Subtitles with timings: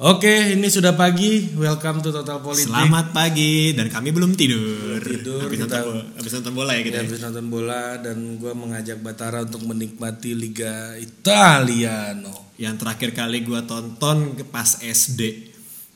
[0.00, 1.52] Oke, ini sudah pagi.
[1.52, 2.72] Welcome to Total Politik.
[2.72, 4.96] Selamat pagi dan kami belum tidur.
[4.96, 6.96] tidur, Habis, kita- nonton, habis nonton bola ya kita.
[6.96, 7.04] Ya, ya?
[7.04, 12.48] habis nonton bola dan gue mengajak Batara untuk menikmati Liga Italiano.
[12.56, 15.49] Yang terakhir kali gua tonton ke pas SD.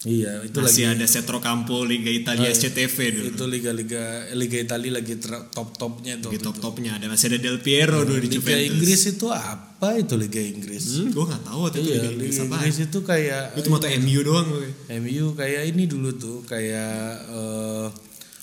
[0.04, 3.26] Iya, itu Masih lagi ada Setro Campo Liga Italia SCTV dulu.
[3.32, 4.02] itu liga-liga
[4.36, 5.16] Liga Italia lagi
[5.48, 6.28] top-topnya itu.
[6.28, 8.68] Di top-topnya ada masih ada Del Piero dulu di Liga Juventus.
[8.68, 10.84] Inggris itu apa itu Liga Inggris?
[10.92, 12.54] Hmm, gua nggak tahu waktu itu Iya, Liga Liga Inggris apa.
[12.60, 14.68] Inggris itu kayak Itu moto MU doang gue.
[15.00, 16.96] MU kayak ini dulu tuh kayak
[17.32, 17.86] eh,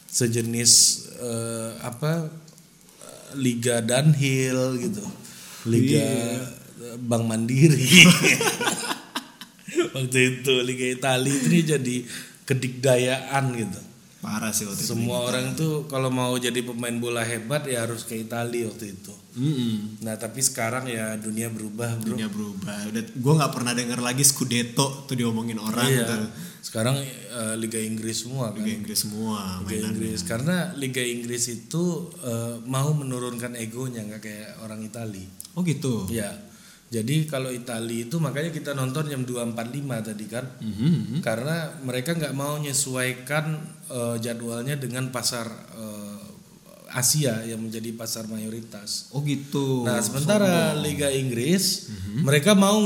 [0.09, 0.71] sejenis
[1.21, 2.25] eh, apa
[2.99, 5.05] eh, Liga Dunhill gitu
[5.69, 6.09] Liga
[6.81, 7.85] eh, Bank Mandiri
[9.89, 11.95] waktu itu Liga Italia ini jadi
[12.45, 13.81] kedikdayaan gitu
[14.21, 14.93] Parah sih waktu itu.
[14.93, 19.09] semua orang tuh kalau mau jadi pemain bola hebat ya harus ke Italia waktu itu
[19.33, 19.97] Mm-mm.
[19.99, 22.91] nah tapi sekarang ya dunia berubah bro Dunia berubah.
[22.91, 26.05] Udah gua nggak pernah denger lagi Scudetto tuh diomongin orang Iya.
[26.05, 26.29] tuh.
[26.61, 29.89] sekarang eh, Liga Inggris semua kan Liga Inggris semua Liga mainan.
[29.89, 31.83] Inggris karena Liga Inggris itu
[32.21, 35.25] eh, mau menurunkan egonya nggak kayak orang Itali.
[35.57, 36.05] Oh gitu.
[36.07, 36.29] Ya.
[36.91, 39.55] Jadi kalau Itali itu makanya kita nonton jam 2.45
[40.11, 40.45] tadi kan.
[40.59, 41.23] Mhm.
[41.23, 43.45] Karena mereka nggak mau menyesuaikan
[43.87, 45.47] eh, jadwalnya dengan pasar
[45.79, 46.11] eh,
[46.91, 49.07] Asia yang menjadi pasar mayoritas.
[49.15, 49.87] Oh gitu.
[49.87, 51.87] Nah, sementara Liga Inggris
[52.19, 52.83] mereka mau,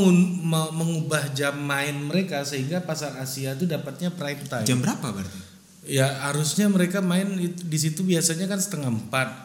[0.69, 4.65] mengubah jam main mereka sehingga pasar Asia itu dapatnya prime time.
[4.69, 5.39] Jam berapa berarti?
[5.85, 9.44] Ya harusnya mereka main di situ biasanya kan setengah empat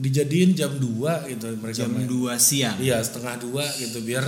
[0.00, 0.80] dijadiin jam 2
[1.28, 2.08] gitu mereka Jam main.
[2.08, 2.76] 2 siang.
[2.76, 4.24] Iya setengah dua gitu biar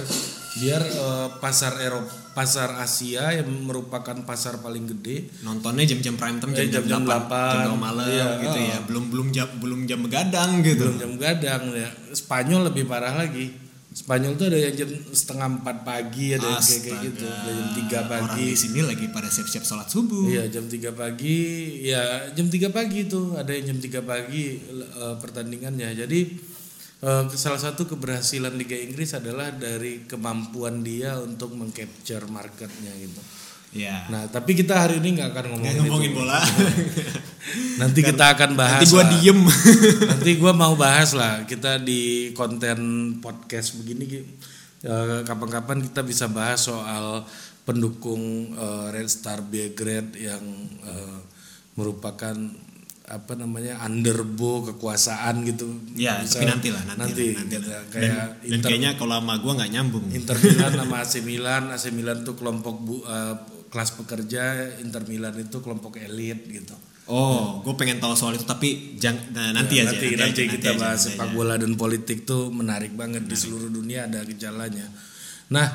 [0.54, 6.52] biar eh, pasar Eropa pasar Asia yang merupakan pasar paling gede Nontonnya jam-jam prime time
[6.54, 7.52] Eh, jam-jam jam-jam 8, delapan.
[7.54, 8.64] jam 2 malam Iya, gitu oh.
[8.66, 8.78] ya.
[8.82, 10.82] Belum belum jam belum jam begadang gitu.
[10.82, 13.52] belum jam gadang ya Spanyol lebih parah lagi
[13.92, 17.98] Spanyol tuh ada yang jam setengah empat pagi ada yang kayak, gitu ada jam tiga
[18.00, 20.32] Orang pagi di sini lagi pada siap-siap sholat subuh.
[20.32, 21.38] Iya jam 3 pagi
[21.84, 25.92] ya jam 3 pagi tuh ada yang jam 3 pagi eh, pertandingannya.
[25.92, 26.20] Jadi
[27.04, 33.41] eh, salah satu keberhasilan Liga Inggris adalah dari kemampuan dia untuk mengcapture marketnya gitu.
[33.72, 34.04] Iya.
[34.06, 36.18] Nah tapi kita hari ini nggak akan ngomongin, Nggak ngomongin itu.
[36.18, 36.38] bola.
[37.80, 38.80] Nanti kita akan bahas.
[38.80, 39.40] Nanti gua diem.
[40.12, 42.78] Nanti gua mau bahas lah kita di konten
[43.18, 44.22] podcast begini.
[44.82, 47.24] eh, Kapan-kapan kita bisa bahas soal
[47.62, 48.22] pendukung
[48.52, 50.44] eh, Red Star Belgrade yang
[50.84, 51.18] eh,
[51.72, 52.36] merupakan
[53.02, 55.68] apa namanya underbo kekuasaan gitu.
[55.92, 57.02] ya, Bisa tapi nanti lah nanti.
[57.02, 57.82] nanti, lah, nanti lah.
[57.88, 60.04] kayak dan, dan Inter, kayaknya kalau sama gua nggak nyambung.
[60.08, 63.34] Inter Milan sama AC Milan, AC Milan tuh kelompok bu, eh,
[63.72, 64.42] kelas pekerja,
[64.84, 66.76] Inter Milan itu kelompok elit gitu.
[67.08, 69.96] Oh, gue pengen tahu soal itu tapi jang, nah, nanti Ya, aja.
[69.96, 71.34] nanti, nanti aja, kita bahas nanti sepak aja.
[71.34, 74.86] bola dan politik tuh menarik banget di seluruh dunia ada gejalanya.
[75.50, 75.66] Nah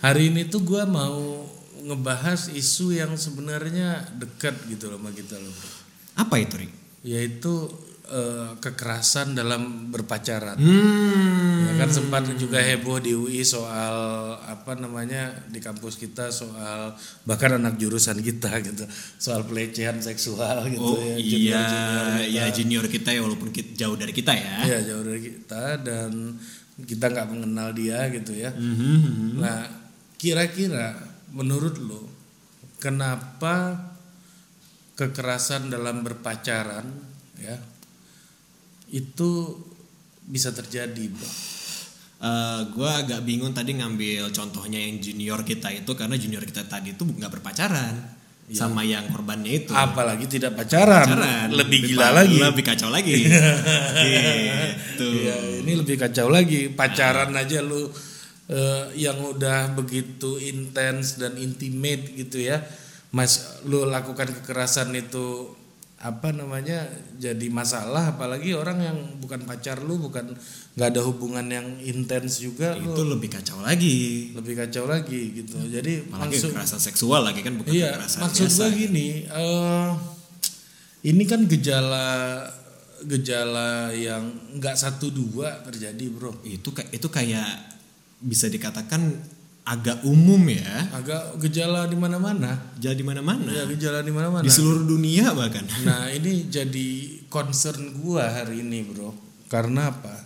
[0.00, 1.44] hari ini tuh gue mau
[1.84, 5.52] ngebahas isu yang sebenarnya dekat gitu loh sama kita loh.
[6.16, 6.72] Apa itu, Rik?
[7.06, 7.70] yaitu
[8.08, 10.56] eh, kekerasan dalam berpacaran.
[10.56, 11.68] Hmm.
[11.68, 13.94] Ya kan sempat juga heboh di UI soal
[14.42, 18.88] apa namanya di kampus kita soal bahkan anak jurusan kita gitu
[19.20, 21.16] soal pelecehan seksual gitu Oh ya.
[21.20, 24.54] iya, junior-junior ya junior kita ya walaupun kita, jauh dari kita ya.
[24.66, 26.10] Iya jauh dari kita dan
[26.82, 28.50] kita nggak mengenal dia gitu ya.
[28.56, 29.38] Mhm.
[29.38, 29.68] Nah
[30.18, 30.98] kira-kira
[31.30, 32.02] menurut lo
[32.82, 33.76] kenapa
[34.98, 36.86] kekerasan dalam berpacaran
[37.38, 37.54] ya
[38.90, 39.30] itu
[40.22, 41.28] bisa terjadi bro?
[42.18, 46.98] Eh, gue agak bingung tadi ngambil contohnya yang junior kita itu karena junior kita tadi
[46.98, 47.94] itu nggak berpacaran
[48.48, 49.70] sama yang korbannya itu.
[49.70, 51.52] Apalagi tidak pacaran, Pacaran.
[51.52, 52.36] lebih gila pa- lagi.
[52.40, 53.12] Lebih kacau lagi.
[53.28, 55.04] gitu.
[55.04, 56.72] Iya, ini lebih kacau lagi.
[56.72, 57.86] Pacaran aja lu
[58.48, 62.64] eh, yang udah begitu intens dan intimate gitu ya.
[63.12, 65.52] Mas lu lakukan kekerasan itu
[65.98, 66.86] apa namanya
[67.18, 70.30] jadi masalah apalagi orang yang bukan pacar lu bukan
[70.78, 74.30] nggak ada hubungan yang intens juga lu Itu lebih kacau lagi.
[74.30, 78.46] lebih kacau lagi gitu jadi Apalagi maksud kekerasan seksual lagi kan bukan iya kekerasan maksud
[78.46, 78.62] biasa.
[78.62, 79.90] gua gini eh,
[81.02, 82.06] ini kan gejala
[83.02, 84.22] gejala yang
[84.54, 87.74] nggak satu dua terjadi bro Itu itu kayak
[88.18, 89.18] bisa dikatakan
[89.68, 90.88] agak umum ya.
[90.90, 93.44] agak gejala di mana-mana Jadi mana-mana.
[93.46, 95.68] ya gejala di mana-mana Di seluruh dunia bahkan.
[95.84, 96.88] nah ini jadi
[97.28, 99.12] concern gua hari ini bro
[99.46, 100.16] karena apa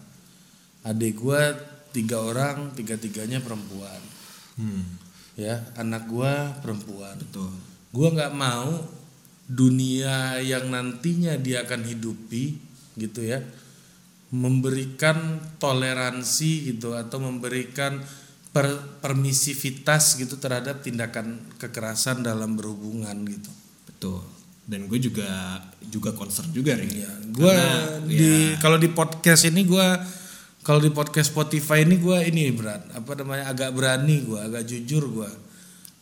[0.85, 1.51] adik gua
[1.91, 3.99] tiga orang tiga tiganya perempuan
[4.53, 4.85] Hmm,
[5.33, 7.51] ya anak gua perempuan betul.
[7.91, 8.79] gua nggak mau
[9.43, 12.57] dunia yang nantinya dia akan hidupi
[12.95, 13.41] gitu ya
[14.31, 15.19] memberikan
[15.57, 18.01] toleransi gitu atau memberikan
[18.53, 23.51] per- permisivitas gitu terhadap tindakan kekerasan dalam berhubungan gitu.
[23.89, 24.21] betul
[24.63, 27.57] dan gue juga juga concern juga nih Ya, gua
[28.07, 29.99] di kalau di podcast ini gua
[30.63, 35.11] kalau di podcast Spotify ini gua ini berat apa namanya agak berani gua, agak jujur.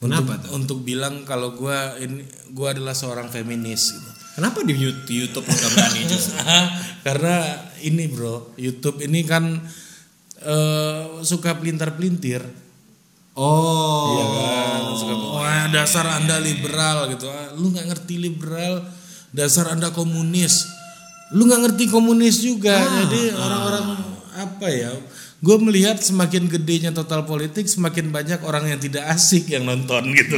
[0.01, 0.51] Untuk Kenapa tuh?
[0.57, 2.21] untuk bilang kalau gua ini
[2.53, 4.11] gua adalah seorang feminis gitu.
[4.37, 6.37] kenapa di YouTube, lo gak berani justru
[7.07, 7.37] Karena
[7.81, 9.61] ini bro, YouTube ini kan
[10.41, 10.80] eh,
[11.23, 12.43] suka pelintar-pelintir.
[13.39, 18.83] oh Iya kan, suka, wah dasar anda liberal gitu, Ah, lu nggak ngerti liberal,
[19.31, 20.67] dasar anda komunis,
[21.31, 22.75] lu nggak ngerti komunis juga,
[23.07, 23.85] jadi orang-orang
[24.35, 24.91] apa ya?
[25.41, 30.37] Gue melihat semakin gedenya total politik, semakin banyak orang yang tidak asik yang nonton gitu.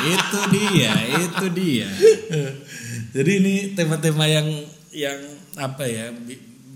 [0.00, 1.86] Itu dia itu dia
[3.10, 4.46] jadi ini tema-tema yang
[4.94, 5.18] yang
[5.58, 6.14] apa ya?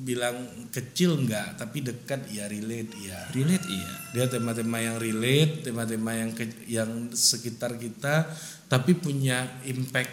[0.05, 3.19] Bi- bilang kecil enggak, tapi dekat ya relate ya.
[3.33, 8.29] relate iya dia tema-tema yang relate, tema-tema yang ke- yang sekitar kita,
[8.69, 10.13] tapi punya impact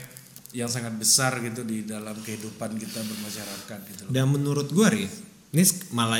[0.56, 4.12] yang sangat besar gitu di dalam kehidupan kita bermasyarakat gitu loh.
[4.12, 5.06] Dan menurut gue Ri,
[5.52, 6.20] ini malah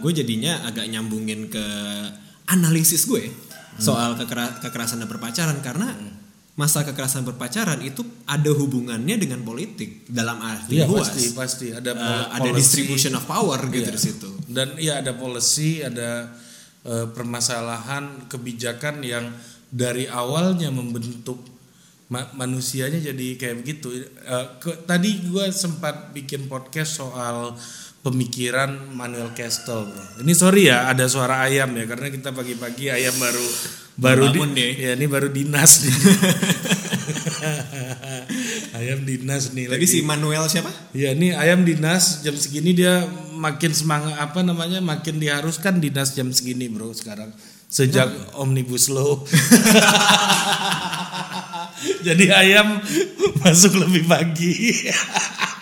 [0.00, 1.64] gue jadinya agak nyambungin ke
[2.48, 3.28] analisis gue
[3.76, 5.88] soal kekera- kekerasan dan berpacaran karena
[6.52, 11.08] masa kekerasan berpacaran itu ada hubungannya dengan politik dalam arti Iya luas.
[11.08, 12.60] pasti pasti ada Eh, pol- ada policy.
[12.60, 13.96] distribution of power gitu Iya.
[13.96, 14.28] di situ.
[14.46, 16.28] dan iya ada policy, ada
[16.82, 19.30] eh, permasalahan kebijakan yang
[19.70, 21.40] dari awalnya membentuk
[22.08, 23.88] ma- manusianya jadi kayak begitu.
[24.02, 27.54] Eh, ke- tadi gue sempat bikin podcast soal
[28.02, 30.04] pemikiran Manuel Castle, bro.
[30.26, 33.46] Ini sorry ya, ada suara ayam ya, karena kita pagi-pagi ayam baru
[33.92, 35.94] baru di, Bangun ya ini baru dinas nih.
[38.82, 40.72] ayam dinas nih Tadi si Manuel siapa?
[40.96, 43.04] Ya ini ayam dinas jam segini dia
[43.36, 47.30] makin semangat apa namanya makin diharuskan dinas jam segini bro sekarang
[47.72, 49.24] sejak omnibus law.
[52.06, 52.78] Jadi ayam
[53.40, 54.52] masuk lebih pagi.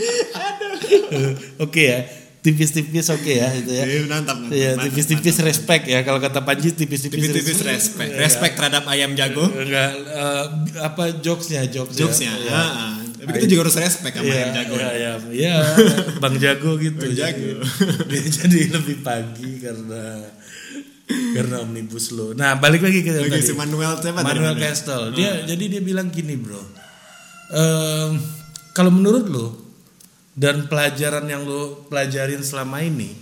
[1.64, 2.00] Oke ya,
[2.40, 3.84] tipis-tipis oke ya itu ya.
[3.84, 8.10] Iya, mantap, mantap, Iya, mantap, tipis-tipis respect ya kalau kata Panji tipis-tipis Tipis-tipis respect.
[8.16, 9.44] Respect terhadap ayam jago.
[9.44, 10.44] Enggak eh,
[10.80, 12.32] apa jokesnya jokes Jokesnya.
[12.40, 12.52] ya.
[12.56, 12.96] Ah.
[13.20, 14.74] Tapi kita juga harus respect sama ayam jago.
[14.80, 15.54] Iya, iya, iya,
[16.24, 17.04] Bang Jago gitu.
[17.04, 17.60] Bang Jago.
[18.08, 20.24] Jadi, jadi lebih pagi karena
[21.36, 22.32] karena omnibus law.
[22.32, 23.44] Nah, balik lagi ke Oke, tadi.
[23.44, 24.24] si Manuel siapa?
[24.24, 25.12] Manuel Castle.
[25.12, 26.64] Dia jadi dia bilang gini, Bro.
[27.52, 28.16] Ehm,
[28.72, 29.46] kalau menurut lo
[30.34, 33.14] dan pelajaran yang lo pelajarin selama ini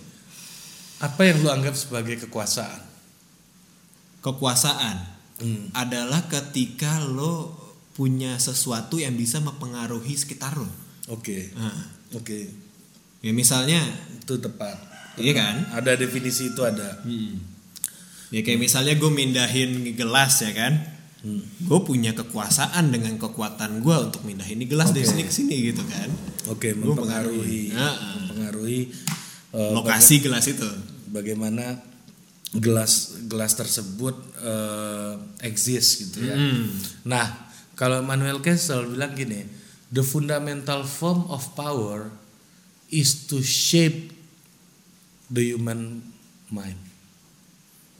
[0.99, 2.82] apa yang lo anggap sebagai kekuasaan?
[4.19, 5.70] Kekuasaan Hmm.
[5.70, 7.55] adalah ketika lo
[7.94, 10.66] punya sesuatu yang bisa mempengaruhi sekitar lo.
[11.06, 11.55] Oke.
[11.55, 12.50] Nah, Oke.
[13.22, 13.78] ya misalnya,
[14.19, 14.75] Itu tepat.
[15.14, 15.62] iya kan?
[15.70, 16.99] Ada definisi itu ada.
[18.34, 20.75] Ya kayak misalnya gue mindahin gelas ya kan,
[21.19, 21.43] Hmm.
[21.43, 25.82] gue punya kekuasaan dengan kekuatan gue untuk mindahin ini gelas dari sini ke sini gitu
[25.82, 26.06] kan.
[26.47, 28.19] Oke, Gua mempengaruhi, mempengaruhi.
[28.23, 28.81] Mempengaruhi
[29.50, 30.70] eh, Lokasi gelas itu.
[31.11, 31.82] bagaimana
[32.55, 36.38] gelas gelas tersebut eh, exist gitu ya.
[36.38, 36.70] Hmm.
[37.03, 39.43] Nah, kalau Manuel Kessel bilang gini,
[39.91, 42.14] the fundamental form of power
[42.88, 44.14] is to shape
[45.29, 46.00] the human
[46.49, 46.88] mind.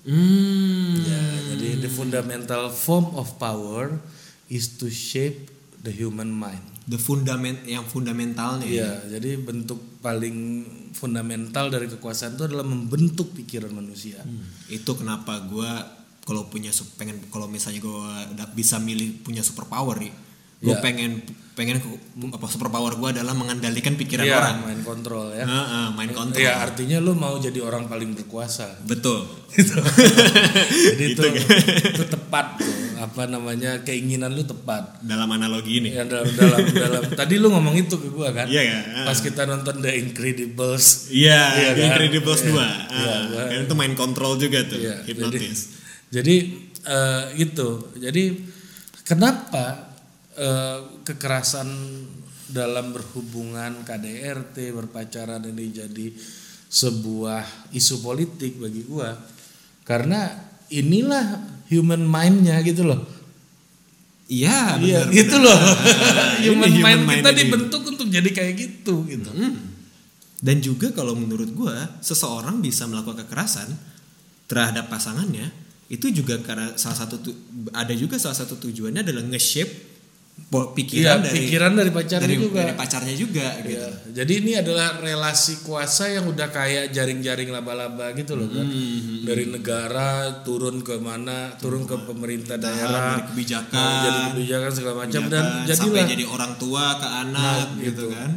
[0.09, 0.97] Hmm.
[1.05, 4.01] Ya, jadi the fundamental form of power
[4.49, 5.53] is to shape
[5.85, 6.65] the human mind.
[6.89, 8.65] The fundament yang fundamentalnya.
[8.65, 9.05] ya.
[9.05, 10.65] Iya, jadi bentuk paling
[10.97, 14.25] fundamental dari kekuasaan itu adalah membentuk pikiran manusia.
[14.25, 14.49] Hmm.
[14.73, 15.69] Itu kenapa gue
[16.25, 18.01] kalau punya pengen kalau misalnya gue
[18.57, 20.13] bisa milih punya superpower nih,
[20.59, 20.81] gue Ya.
[20.81, 21.23] pengen
[21.55, 21.83] pengen
[22.29, 24.57] apa superpower gue adalah mengendalikan pikiran Iya, orang.
[24.65, 25.43] main kontrol ya.
[25.43, 26.39] Heeh, main kontrol.
[26.39, 28.79] Iya, artinya lu mau jadi orang paling berkuasa.
[28.85, 29.27] Betul.
[29.51, 29.75] Gitu.
[30.87, 31.55] jadi itu Gitu,
[31.91, 32.71] itu tepat tuh.
[32.97, 33.83] Apa namanya?
[33.83, 34.99] keinginan lu tepat.
[35.01, 35.91] Dalam analogi ini.
[35.91, 38.47] Ya dalam dalam dalam tadi lu ngomong itu ke gua kan?
[38.47, 38.83] Iya kan?
[39.05, 41.11] Pas kita nonton The Incredibles.
[41.11, 41.87] Iya, Iya The kan?
[41.93, 42.55] Incredibles Iya, 2.
[42.55, 42.71] iya,
[43.09, 45.75] Ah, gua- kan itu main kontrol juga tuh, Iya, hipnotis.
[46.09, 46.37] Jadi
[46.81, 47.69] eh, gitu.
[47.95, 48.23] Jadi
[49.03, 49.88] kenapa
[50.39, 51.69] eh, kekerasan
[52.49, 56.07] dalam berhubungan KDRT berpacaran ini jadi
[56.69, 59.13] sebuah isu politik bagi gua
[59.85, 60.29] karena
[60.69, 61.25] inilah
[61.69, 63.05] human mind-nya gitu loh.
[64.29, 65.49] Iya, Iya, gitu benar.
[65.49, 65.59] loh.
[66.45, 67.39] Ini human, mind, kita ini.
[67.41, 69.33] dibentuk untuk jadi kayak gitu gitu.
[69.33, 69.57] Hmm.
[70.37, 73.73] Dan juga kalau menurut gua, seseorang bisa melakukan kekerasan
[74.45, 75.49] terhadap pasangannya
[75.89, 77.37] itu juga karena salah satu tu-
[77.73, 79.88] ada juga salah satu tujuannya adalah nge-shape
[80.49, 82.61] Iya, pikiran dari pikiran dari pacarnya dari, juga.
[82.65, 83.85] dari pacarnya juga gitu.
[83.85, 83.89] Iya.
[84.17, 88.65] Jadi ini adalah relasi kuasa yang udah kayak jaring-jaring laba-laba gitu loh kan.
[88.65, 89.29] Hmm.
[89.29, 94.95] Dari negara turun ke mana, turun ke pemerintah daerah, dari kebijakan, Nah, jadi kebijakan segala
[95.05, 98.31] macam dan kebijakan, sampai jadilah jadi orang tua ke anak gitu, kan.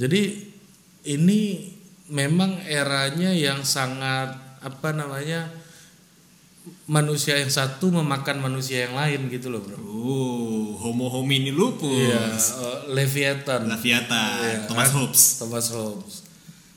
[0.00, 0.22] Jadi
[1.12, 1.40] ini
[2.08, 5.52] memang eranya yang sangat apa namanya
[6.86, 9.76] manusia yang satu memakan manusia yang lain gitu loh bro.
[9.78, 11.90] Oh, homo homini lupus.
[11.90, 13.66] Iya, eh, Leviathan.
[13.66, 14.96] Laviata, Iya, Thomas kan?
[14.96, 15.24] Hobbes.
[15.38, 16.14] Thomas Hobbes.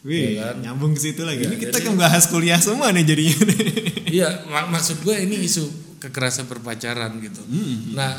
[0.01, 0.55] Wih, Iya kan?
[0.61, 1.41] nyambung ke situ lagi.
[1.41, 3.37] Iya, Ini kita jadi- kan bahas kuliah semua nih jadinya.
[4.15, 5.65] Iya, mak- maksud gue ini isu
[5.99, 7.41] kekerasan berpacaran gitu.
[7.41, 7.93] Hmm.
[7.93, 8.15] Nah,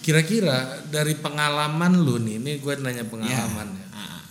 [0.00, 3.86] kira-kira dari pengalaman lu nih, ini gue nanya pengalaman ya.
[3.90, 4.22] Ah,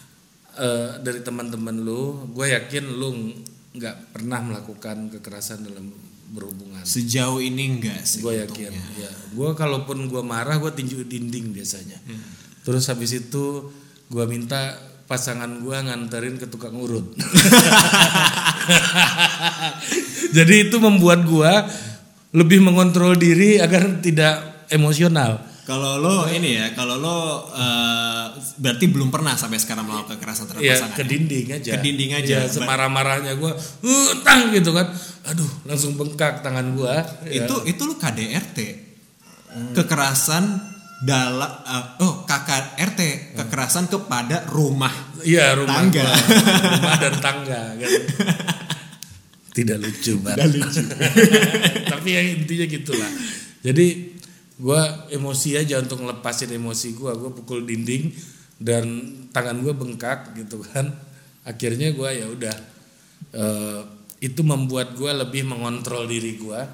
[0.55, 3.31] Eh, dari teman-teman lu, gue yakin lu
[3.71, 5.87] nggak pernah melakukan kekerasan dalam
[6.29, 6.85] berhubungan.
[6.85, 8.21] Sejauh ini enggak sih.
[8.21, 8.71] Gue yakin.
[8.97, 11.97] Ya, gue kalaupun gue marah, gue tinju dinding biasanya.
[12.63, 13.73] Terus habis itu
[14.09, 14.77] gue minta
[15.09, 17.17] pasangan gue nganterin ke tukang urut.
[20.37, 21.53] Jadi itu membuat gue
[22.37, 25.48] lebih mengontrol diri agar tidak emosional.
[25.69, 28.25] Kalau lo ini ya, kalau lo eh,
[28.57, 30.97] berarti belum pernah sampai sekarang melakukan kekerasan terhadap Ya pasangan.
[30.97, 31.71] ke dinding aja.
[31.71, 32.35] Ke dinding aja.
[32.41, 33.51] Ya, semarah-marahnya gue,
[33.85, 34.89] uh, tang gitu kan.
[35.29, 36.95] Aduh, langsung bengkak tangan gue.
[37.29, 37.45] Ya.
[37.45, 38.57] Itu itu lo KDRT.
[39.77, 40.45] Kekerasan
[40.99, 43.01] dalam eh, oh KKRT,
[43.37, 44.91] kekerasan kepada rumah.
[45.21, 46.01] Iya rumah Tangga.
[46.01, 46.17] gua.
[46.75, 47.91] rumah dan tangga kan.
[49.53, 50.49] Tidak lucu banget.
[50.49, 50.81] lucu.
[51.93, 53.11] Tapi ya intinya gitulah.
[53.59, 54.17] Jadi
[54.59, 57.15] gua emosi aja untuk ngelepasin emosi gua.
[57.15, 58.11] Gua pukul dinding
[58.59, 58.85] dan
[59.31, 60.91] tangan gua bengkak gitu kan.
[61.47, 62.55] Akhirnya gua ya udah
[63.33, 63.81] eh,
[64.19, 66.67] itu membuat gua lebih mengontrol diri gua.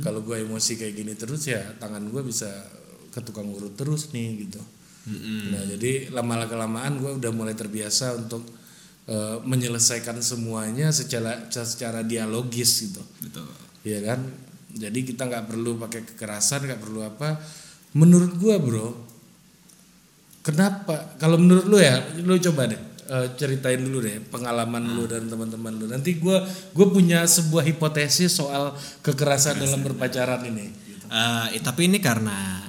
[0.00, 2.48] Kalau gua emosi kayak gini terus ya tangan gua bisa
[3.14, 4.62] ke tukang urut terus nih gitu.
[5.52, 8.40] Nah jadi lama kelamaan gue udah mulai terbiasa untuk
[9.04, 13.46] eh, menyelesaikan semuanya secara secara dialogis gitu, Betul.
[13.84, 14.24] ya kan?
[14.74, 17.38] Jadi kita nggak perlu pakai kekerasan, nggak perlu apa.
[17.94, 18.88] Menurut gue bro,
[20.42, 21.14] kenapa?
[21.16, 25.72] Kalau menurut lu ya, lu coba deh eh, ceritain dulu deh pengalaman lu dan teman-teman
[25.78, 25.86] lu.
[25.86, 26.38] Nanti gue
[26.74, 28.74] gue punya sebuah hipotesis soal
[29.06, 30.66] kekerasan dalam berpacaran ini.
[31.06, 32.64] Eh, tapi ini karena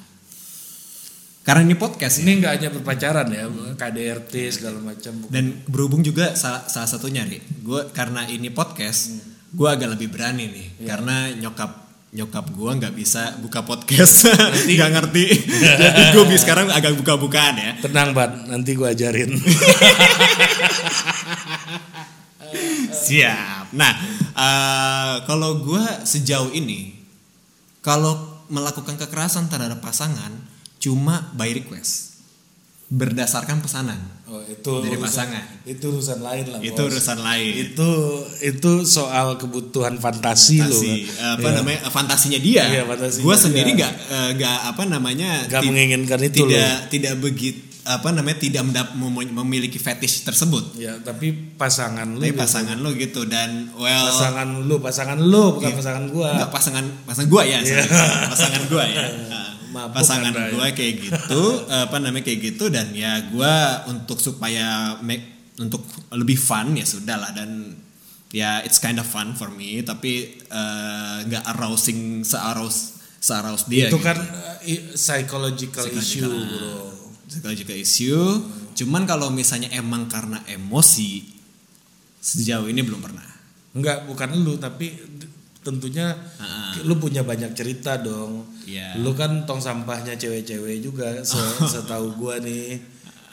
[1.45, 2.25] karena ini podcast ya.
[2.25, 3.45] Ini nggak hanya berpacaran ya,
[3.77, 5.13] KDRT segala macam.
[5.29, 9.13] dan berhubung juga salah, salah satunya nih gue karena ini podcast
[9.53, 11.84] gue agak lebih berani nih karena nyokap
[12.15, 14.31] nyokap gue nggak bisa buka podcast.
[14.71, 15.25] Nggak ngerti.
[15.83, 17.71] Jadi gue bisa sekarang agak buka-bukaan ya.
[17.83, 19.35] Tenang Bat, nanti gue ajarin.
[23.05, 23.75] siap.
[23.75, 23.93] Nah
[24.31, 26.95] eh, kalau gue sejauh ini
[27.83, 28.15] kalau
[28.47, 30.31] melakukan kekerasan terhadap pasangan
[30.79, 32.14] cuma by request
[32.87, 35.43] berdasarkan pesanan Oh, itu Dari urusan- pasangan.
[35.63, 36.59] Itu urusan lain lah.
[36.59, 36.89] itu bos.
[36.91, 37.89] urusan lain Itu
[38.43, 40.65] itu soal kebutuhan fantasi, lo.
[40.65, 41.55] fantasi apa Iya.
[41.55, 46.19] namanya fantasinya dia Iya, fantasinya gue sendiri nggak eh, nggak apa namanya Gak ti- menginginkan
[46.19, 46.89] itu tidak loh.
[46.89, 48.65] tidak begitu apa namanya tidak
[49.29, 52.41] memiliki fetish tersebut Ya, tapi pasangan lu tapi gitu.
[52.41, 55.77] pasangan lo gitu dan well pasangan lu, pasangan lu bukan Iya.
[55.77, 56.29] pasangan gua.
[56.33, 57.85] Enggak pasangan pasangan gua ya, sorry.
[58.27, 59.05] pasangan gua ya.
[59.75, 61.41] Mabuk pasangan gua kayak gitu,
[61.85, 65.83] apa namanya kayak gitu dan ya gua untuk supaya make untuk
[66.15, 67.75] lebih fun ya sudah lah dan
[68.31, 73.97] ya it's kind of fun for me tapi eh, nggak arousing searous searous dia itu
[73.97, 74.05] gitu.
[74.05, 76.93] kan uh, i- psychological, issue, Bro.
[77.25, 78.27] psychological issue.
[78.75, 81.25] Cuman kalau misalnya emang karena emosi
[82.21, 83.25] sejauh ini belum pernah.
[83.73, 84.93] Enggak, bukan lu tapi
[85.65, 86.13] tentunya
[86.81, 88.45] lu punya banyak cerita dong.
[88.63, 88.93] Iya.
[88.95, 91.41] Lu kan tong sampahnya cewek-cewek juga se-
[91.73, 92.77] setahu gua nih.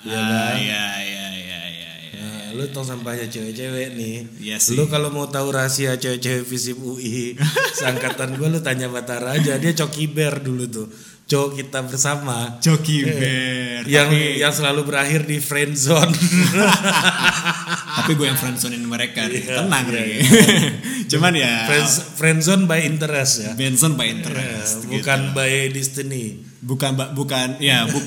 [0.02, 0.54] Ya Ah, kan?
[0.56, 2.18] Iya iya iya iya iya.
[2.18, 4.16] Nah, lu tong sampahnya cewek-cewek nih.
[4.40, 4.72] Iya sih.
[4.72, 7.36] Lu kalau mau tahu rahasia cewek-cewek Visip UI,
[7.78, 10.88] seangkatan gua lu tanya Batara aja, dia coki bear dulu tuh.
[11.22, 12.60] Cowok kita bersama.
[12.60, 13.82] Joki Bear.
[13.88, 16.12] yang tapi, yang selalu berakhir di friend zone.
[18.02, 19.42] tapi gue yang friendzonein mereka nih.
[19.42, 20.16] Iya, Tenang iya, nih.
[21.12, 23.50] Cuman ya friends friend zone by interest ya.
[23.54, 24.86] Benson by interest.
[24.86, 25.00] gitu.
[25.00, 26.24] Bukan by destiny.
[26.62, 28.04] Bukan bukan ya buk,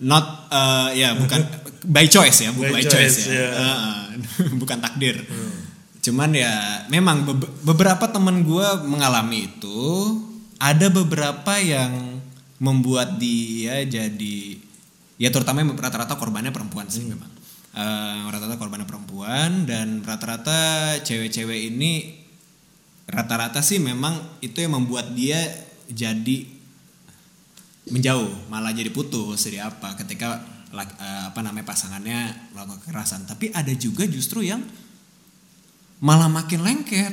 [0.00, 1.44] not uh, ya bukan
[1.84, 3.36] by choice ya, bukan by, By choice, choice, ya.
[3.36, 3.48] ya.
[3.52, 4.22] Hmm.
[4.22, 4.50] Heeh.
[4.56, 5.16] bukan takdir.
[6.00, 9.80] Cuman ya memang bebe- beberapa teman gue mengalami itu.
[10.56, 12.15] Ada beberapa yang
[12.62, 14.38] membuat dia jadi
[15.16, 17.28] ya terutama rata-rata korbannya perempuan sih memang.
[17.76, 22.24] Eh, rata-rata korbannya perempuan dan rata-rata cewek-cewek ini
[23.04, 25.36] rata-rata sih memang itu yang membuat dia
[25.84, 26.48] jadi
[27.92, 30.40] menjauh malah jadi putus jadi apa ketika
[30.72, 34.64] eh, apa namanya pasangannya melakukan kekerasan tapi ada juga justru yang
[36.00, 37.12] malah makin lengket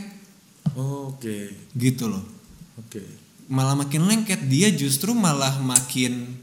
[0.79, 1.53] Oke.
[1.75, 2.23] gitu loh
[2.79, 3.22] Oke.
[3.45, 6.39] Malah makin lengket dia justru malah makin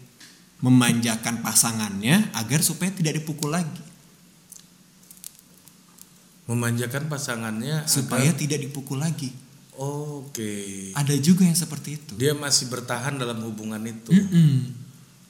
[0.61, 3.81] memanjakan pasangannya agar supaya tidak dipukul lagi
[6.45, 9.31] Memanjakan pasangannya supaya agar- tidak dipukul lagi
[9.79, 10.91] Oke.
[10.93, 14.11] ada juga yang seperti itu Dia masih bertahan dalam hubungan itu.
[14.11, 14.77] Mm-mm.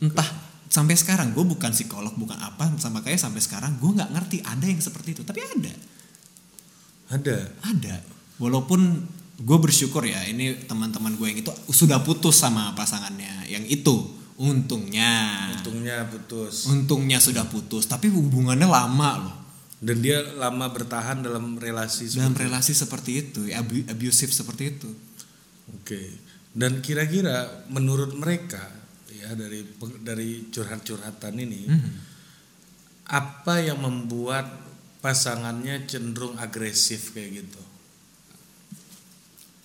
[0.00, 0.24] entah
[0.66, 4.64] sampai sekarang gue bukan psikolog bukan apa sama kayak sampai sekarang gue nggak ngerti ada
[4.64, 5.72] yang seperti itu tapi ada
[7.10, 7.38] Ada.
[7.68, 7.96] ada
[8.40, 9.04] walaupun
[9.40, 14.04] gue bersyukur ya ini teman-teman gue yang itu sudah putus sama pasangannya yang itu
[14.37, 16.64] untungnya Untungnya putus.
[16.66, 19.37] untungnya sudah putus tapi hubungannya lama loh
[19.80, 24.90] Dan dia lama bertahan dalam relasi dalam seperti relasi seperti itu abu- abusive seperti itu
[25.70, 26.02] Oke.
[26.50, 28.59] Dan kira-kira menurut mereka
[29.09, 29.62] ya dari
[30.00, 31.90] dari curhat-curhatan ini Hmm.
[33.06, 34.47] apa yang membuat
[34.99, 37.62] pasangannya cenderung agresif kayak gitu?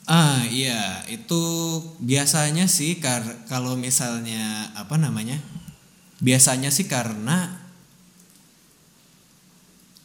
[0.05, 1.41] Ah iya itu
[1.97, 5.41] biasanya sih kar kalau misalnya apa namanya
[6.21, 7.57] biasanya sih karena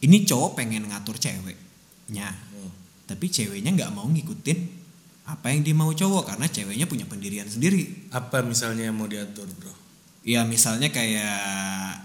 [0.01, 2.73] ini cowok pengen ngatur ceweknya Oh.
[3.07, 4.59] tapi ceweknya nggak mau ngikutin
[5.29, 9.47] apa yang dia mau cowok karena ceweknya punya pendirian sendiri Apa misalnya yang mau diatur,
[9.47, 9.71] Bro?
[10.25, 12.03] ya misalnya kayak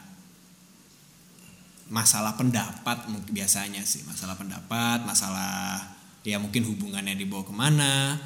[1.87, 5.94] masalah pendapat biasanya sih masalah pendapat masalah
[6.25, 8.17] ya mungkin hubungannya dibawa ke mana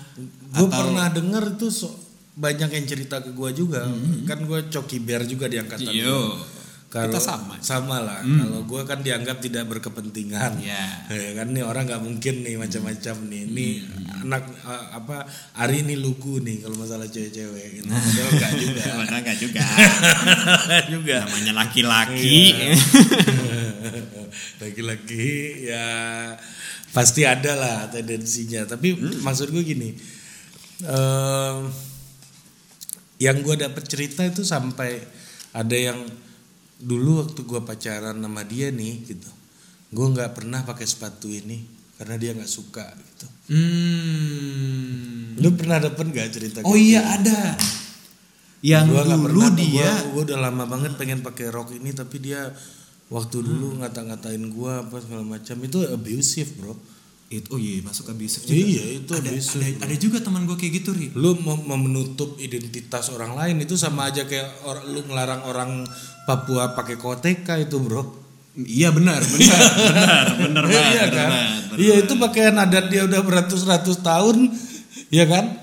[0.55, 1.99] Gue atau- pernah denger tuh so-
[2.39, 3.83] banyak yang cerita ke gue juga.
[4.23, 5.91] Kan gue coki bear juga di angkatan.
[5.91, 5.99] Hmm.
[5.99, 6.19] Yo.
[6.31, 6.58] gua.
[6.89, 7.53] Kalau Kita sama.
[7.61, 8.25] sama lah.
[8.25, 10.57] Kalau gue kan dianggap tidak berkepentingan.
[10.57, 11.05] Ya.
[11.29, 13.41] Ya kan nih orang nggak mungkin nih macam-macam nih.
[13.45, 14.25] Ini Hmm.
[14.25, 15.21] anak eh, apa
[15.55, 17.67] Ari ini lugu nih kalau masalah cewek-cewek.
[17.77, 17.85] Gitu.
[17.93, 18.83] Padahal enggak juga.
[18.99, 19.63] Padahal enggak juga.
[20.89, 21.17] Juga.
[21.29, 22.57] Namanya laki-laki.
[22.57, 22.73] Iya.
[24.59, 25.27] Laki-laki
[25.69, 25.85] ya
[26.89, 28.65] pasti ada lah tendensinya.
[28.65, 29.93] Tapi maksud gue gini,
[30.83, 31.57] em,
[33.19, 34.99] yang gue dapet cerita itu sampai
[35.51, 36.01] ada yang
[36.79, 39.29] dulu waktu gue pacaran sama dia nih gitu,
[39.91, 43.27] gue nggak pernah pakai sepatu ini karena dia nggak suka gitu.
[43.51, 45.35] Hmm.
[45.35, 46.57] Lu pernah dapet gak cerita?
[46.63, 47.41] Oh kayak iya ada.
[48.59, 52.19] Yang Gua dulu pernah, dia gua, gua udah lama banget pengen pakai rok ini tapi
[52.19, 52.51] dia
[53.07, 53.83] waktu dulu Hmm.
[53.83, 56.75] ngata-ngatain gua apa segala macam itu abusive bro
[57.29, 58.57] itu oh iya masuk abusive juga.
[58.57, 61.13] iya itu ada, abusive ada, ada juga teman gue kayak gitu ri.
[61.13, 65.85] lu mau, mau menutup identitas orang lain itu sama aja kayak or, lu ngelarang orang
[66.29, 68.05] Papua pakai koteka itu bro?
[68.53, 70.93] Iya benar, benar, benar, benar banget.
[70.93, 71.29] iya kan?
[71.31, 71.77] benar, benar.
[71.81, 74.53] iya itu pakaian adat dia udah beratus-ratus tahun
[75.09, 75.57] ya kan?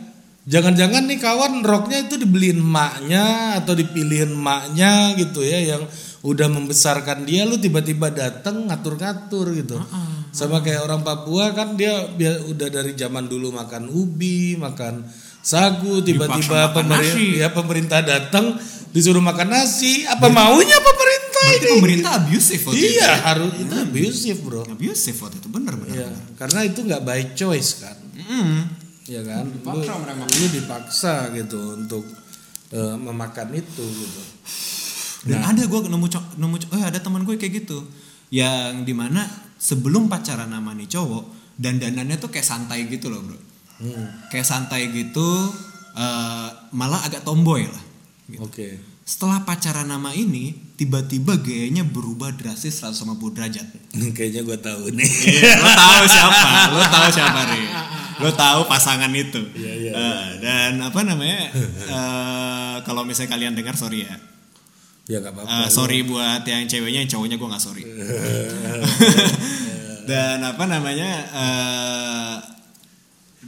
[0.46, 5.82] Jangan-jangan nih kawan roknya itu dibeliin maknya atau dipilihin maknya gitu ya yang
[6.22, 9.78] udah membesarkan dia lu tiba-tiba dateng ngatur-ngatur gitu.
[10.34, 15.06] Sama kayak orang Papua kan dia dia udah dari zaman dulu makan ubi makan
[15.46, 17.38] sagu tiba-tiba pemerintah nasi.
[17.38, 22.90] ya pemerintah datang disuruh makan nasi apa maunya pemerintah Berarti ini pemerintah abusive waktu itu.
[22.92, 25.94] iya harus itu abusive bro Abusive waktu itu benar benar.
[25.94, 28.60] Iya, karena itu nggak by choice kan, Mm.
[29.06, 29.44] ya kan?
[29.46, 29.80] Lu,
[30.18, 32.02] lu dipaksa gitu untuk
[32.68, 34.20] eh, memakan itu gitu.
[35.24, 37.78] Dan ada gue nemu co- nemu co- eh ada teman gue kayak gitu
[38.28, 39.22] yang di mana
[39.56, 43.38] sebelum pacaran sama nih cowok dan dandannya tuh kayak santai gitu loh bro.
[43.76, 45.52] Hmm, Kayak santai gitu
[45.92, 47.84] eh, malah agak tomboy lah.
[48.26, 48.40] gitu.
[48.42, 48.68] Oke.
[49.02, 53.66] Setelah pacaran nama ini tiba-tiba gayanya berubah drastis 150 derajat.
[54.16, 55.10] Kayaknya gue tahu nih.
[55.54, 56.40] lo tahu siapa?
[56.70, 57.64] Lo tahu siapa nih?
[58.16, 59.38] Lo tahu pasangan itu.
[59.52, 61.52] Iya, iya, Eh, dan apa namanya?
[61.54, 64.16] eh, kalau misalnya kalian dengar sorry ya.
[65.06, 65.48] ya nggak apa-apa.
[65.62, 67.84] Eh, sorry buat yang ceweknya, yang cowoknya gue nggak sorry.
[70.08, 71.10] dan apa namanya?
[71.30, 72.34] eh,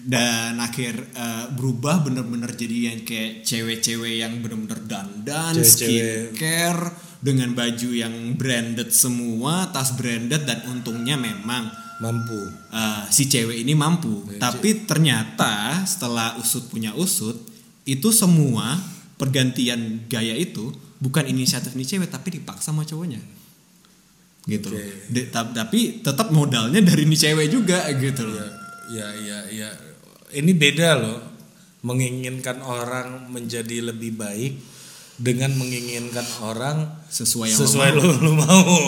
[0.08, 6.32] dan akhir eh, berubah bener-bener jadi yang kayak cewek-cewek yang bener-bener dandan, Cewek-cewek.
[6.32, 6.82] skincare
[7.20, 11.68] dengan baju yang branded semua, tas branded dan untungnya memang
[12.00, 12.40] Mampu.
[12.72, 14.24] eh, si cewek ini mampu.
[14.34, 17.36] Tapi ternyata setelah usut punya usut,
[17.84, 18.80] itu semua
[19.18, 23.20] pergantian gaya itu bukan inisiatif nih cewek tapi dipaksa sama cowoknya.
[24.46, 24.72] Gitu.
[24.72, 24.78] loh.
[24.78, 25.12] Oke.
[25.12, 28.40] De- ta- tapi tetap modalnya dari nih cewek juga gitu loh.
[28.88, 29.68] Ya, ya, ya.
[30.32, 31.20] Ini beda loh.
[31.86, 34.52] Menginginkan orang menjadi lebih baik
[35.18, 38.78] dengan menginginkan orang Sesuai yang lo sesuai lu, lu mau.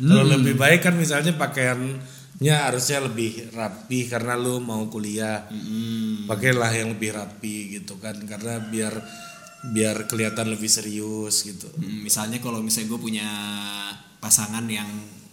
[0.00, 5.44] Kalau lebih baik kan misalnya pakaiannya harusnya lebih rapi karena lu mau kuliah.
[5.52, 6.24] Hmm.
[6.24, 8.96] Pakailah yang lebih rapi gitu kan karena biar
[9.60, 13.28] biar kelihatan lebih serius gitu Hmm, misalnya kalau misalnya gue punya
[14.16, 14.88] pasangan yang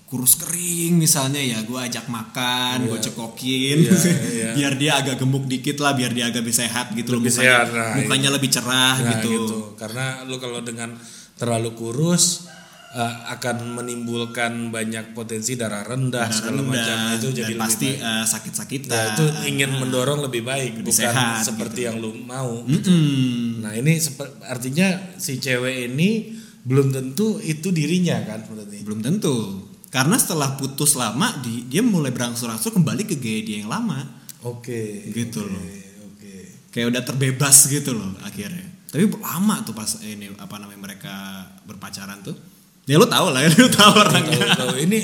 [0.08, 3.92] kurus kering misalnya ya gue ajak makan gue cekokin Iya,
[4.32, 4.50] iya.
[4.58, 7.66] biar dia agak gemuk dikit lah biar dia agak lebih sehat gitu Lebih loh sehat,
[7.68, 9.30] mukanya, nah, mukanya lebih cerah Nah, gitu.
[9.30, 9.58] gitu.
[9.76, 10.96] Karena lu kalau dengan
[11.36, 12.48] terlalu kurus
[12.90, 17.90] eh, akan menimbulkan banyak potensi darah rendah segala Rendah, macam itu dan jadi lebih pasti
[17.92, 18.08] baik.
[18.08, 21.88] eh, sakit-sakitan Nah, itu ingin mendorong lebih baik bukan sehat, seperti gitu.
[21.92, 22.64] yang lu mau.
[22.64, 23.60] Mm-mm.
[23.60, 24.00] Nah, ini
[24.42, 26.32] artinya si cewek ini
[26.64, 28.84] belum tentu itu dirinya kan berarti.
[28.84, 33.70] belum tentu karena setelah putus lama di, dia mulai berangsur-angsur kembali ke gaya dia yang
[33.70, 34.04] lama
[34.44, 35.08] Oke.
[35.08, 35.64] Gitu oke, loh.
[36.08, 36.34] Oke.
[36.70, 41.16] kayak udah terbebas gitu loh akhirnya tapi lama tuh pas ini apa namanya mereka
[41.64, 42.36] berpacaran tuh
[42.84, 44.76] ya lu tahu lah ya lu tahu orangnya Tahu- tahu.
[44.80, 45.00] ini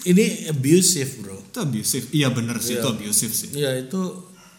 [0.00, 1.36] ini abusive, Bro.
[1.46, 2.80] itu abusive iya bener sih Iya.
[2.80, 4.00] itu abusive sih Ya itu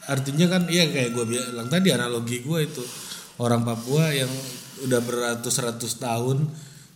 [0.04, 2.84] artinya kan iya kayak gue bilang tadi analogi gue itu
[3.38, 4.30] orang Papua yang
[4.82, 6.46] udah beratus-ratus tahun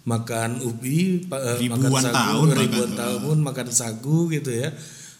[0.05, 4.69] makan ubi pa- eh, makan Ribuan sagu, tahun ribuan tahun makan sagu gitu ya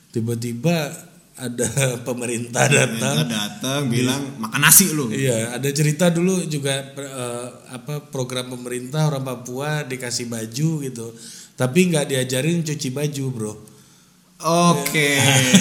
[0.10, 0.94] tiba-tiba
[1.36, 1.68] ada
[2.08, 8.08] pemerintah datang Ternyata datang bilang makan nasi lu Iya, ada cerita dulu juga eh, apa
[8.08, 11.12] program pemerintah orang Papua dikasih baju gitu,
[11.54, 13.54] tapi nggak diajarin cuci baju, bro.
[14.38, 15.10] oke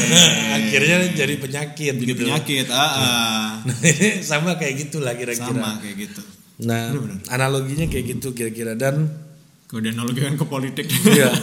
[0.57, 2.23] Akhirnya jadi penyakit jadi gitu.
[2.23, 3.47] penyakit ah, ah.
[3.65, 3.77] Nah,
[4.29, 5.49] sama kayak gitulah kira-kira.
[5.49, 6.23] sama kayak gitu
[6.63, 6.95] Nah,
[7.35, 8.79] analoginya kayak gitu kira-kira.
[8.79, 9.11] Dan
[9.67, 10.87] kalau dianalogikan ke politik.
[10.91, 11.33] Iya.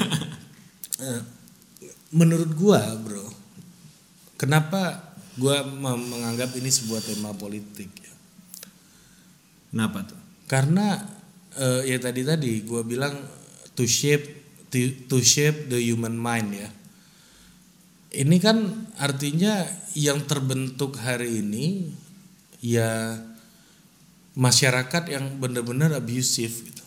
[1.01, 1.17] Eh,
[2.13, 3.25] menurut gua, bro,
[4.37, 8.13] kenapa gua menganggap ini sebuah tema politik ya?
[9.73, 10.21] kenapa tuh?
[10.45, 11.01] Karena
[11.57, 13.15] eh, ya tadi tadi gue bilang
[13.73, 14.27] to shape
[14.69, 16.69] to, to shape the human mind ya.
[18.11, 19.63] Ini kan artinya
[19.95, 21.95] yang terbentuk hari ini
[22.59, 23.15] ya
[24.35, 26.85] masyarakat yang benar-benar abusive gitu.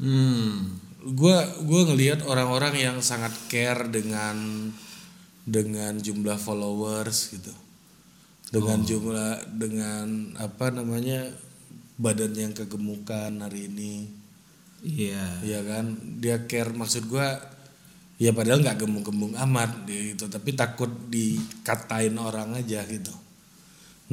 [0.00, 0.80] Hmm.
[1.04, 1.36] Gue
[1.68, 4.68] gua ngelihat orang-orang yang sangat care dengan
[5.44, 7.52] dengan jumlah followers gitu.
[8.48, 11.28] Dengan jumlah dengan apa namanya
[12.00, 14.08] badan yang kegemukan hari ini.
[14.84, 15.44] Iya.
[15.44, 15.96] Ya kan?
[16.20, 17.36] Dia care maksud gua
[18.14, 23.10] ya padahal nggak gemuk-gemuk amat gitu tapi takut dikatain orang aja gitu.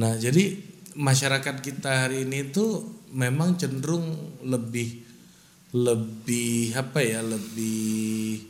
[0.02, 5.02] Nah jadi masyarakat kita hari ini tuh memang cenderung lebih
[5.72, 8.44] lebih apa ya lebih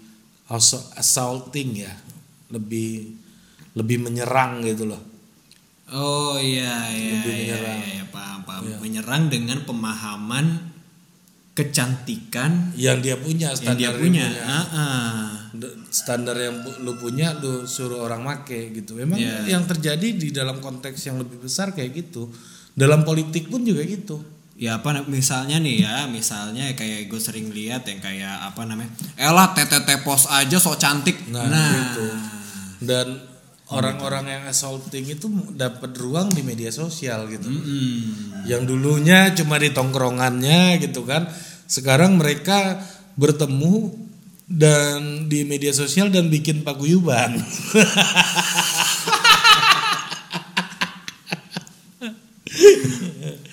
[0.98, 1.92] assaulting ya
[2.50, 3.14] lebih
[3.78, 5.12] lebih menyerang gitu loh
[5.92, 7.78] Oh iya iya Lebih iya, menyerang.
[7.84, 8.62] iya, iya, paham paham.
[8.80, 10.72] Menyerang dengan pemahaman
[11.52, 14.24] kecantikan yang dia punya yang dia punya.
[14.40, 15.41] Ah, ah.
[15.88, 18.96] Standar yang lu punya lu suruh orang make gitu.
[18.96, 19.52] Memang Iya.
[19.52, 22.32] yang terjadi di dalam konteks yang lebih besar kayak gitu.
[22.72, 24.24] Dalam politik pun juga gitu.
[24.56, 28.92] Ya apa misalnya nih ya, misalnya kayak gue sering lihat yang kayak apa namanya?
[29.16, 31.18] Elah TTT pos aja sok cantik.
[31.28, 32.06] nah, Nah, gitu.
[32.80, 33.06] Dan
[33.68, 37.48] orang-orang yang assaulting itu dapat ruang di media sosial gitu.
[37.48, 41.28] Mm, yang dulunya cuma di tongkrongannya gitu kan.
[41.64, 42.84] Sekarang mereka
[43.16, 44.01] bertemu
[44.52, 47.40] dan di media sosial dan bikin paguyuban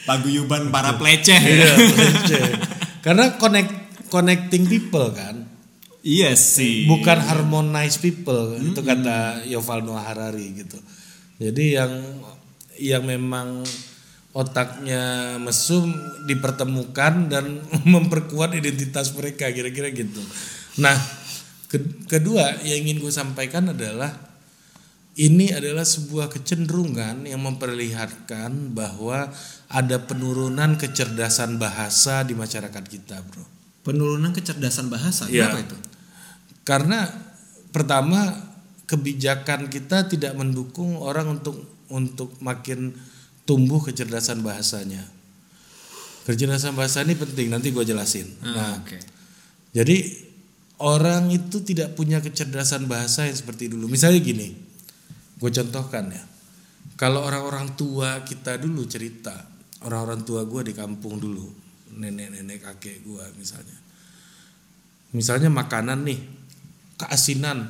[0.03, 1.37] paguyuban para peleceh.
[1.39, 2.41] Iya, pelece.
[2.99, 3.71] Karena connect
[4.09, 5.45] connecting people kan,
[6.01, 6.89] iya sih.
[6.89, 10.81] bukan harmonize people itu kata Yuval Noah Harari gitu.
[11.39, 11.93] Jadi yang
[12.75, 13.63] yang memang
[14.33, 15.93] otaknya mesum
[16.25, 17.45] dipertemukan dan
[17.93, 20.19] memperkuat identitas mereka kira-kira gitu.
[20.79, 20.95] Nah,
[21.67, 24.15] ke- kedua yang ingin gue sampaikan adalah
[25.19, 29.27] ini adalah sebuah kecenderungan yang memperlihatkan bahwa
[29.67, 33.43] ada penurunan kecerdasan bahasa di masyarakat kita, bro.
[33.83, 35.27] Penurunan kecerdasan bahasa.
[35.27, 35.51] Iya.
[35.51, 35.77] Kenapa itu?
[36.63, 36.99] Karena
[37.69, 38.31] pertama
[38.87, 42.93] kebijakan kita tidak mendukung orang untuk untuk makin
[43.43, 45.03] tumbuh kecerdasan bahasanya.
[46.23, 48.29] Kecerdasan bahasa ini penting, nanti gue jelasin.
[48.39, 48.97] Ah, Nah, oke.
[49.73, 49.97] jadi
[50.79, 53.91] orang itu tidak punya kecerdasan bahasa yang seperti dulu.
[53.91, 54.55] Misalnya gini,
[55.39, 56.23] gue contohkan ya.
[56.99, 59.35] Kalau orang-orang tua kita dulu cerita,
[59.87, 61.47] orang-orang tua gue di kampung dulu,
[61.95, 63.77] nenek-nenek kakek gue misalnya.
[65.15, 66.19] Misalnya makanan nih,
[66.99, 67.67] keasinan.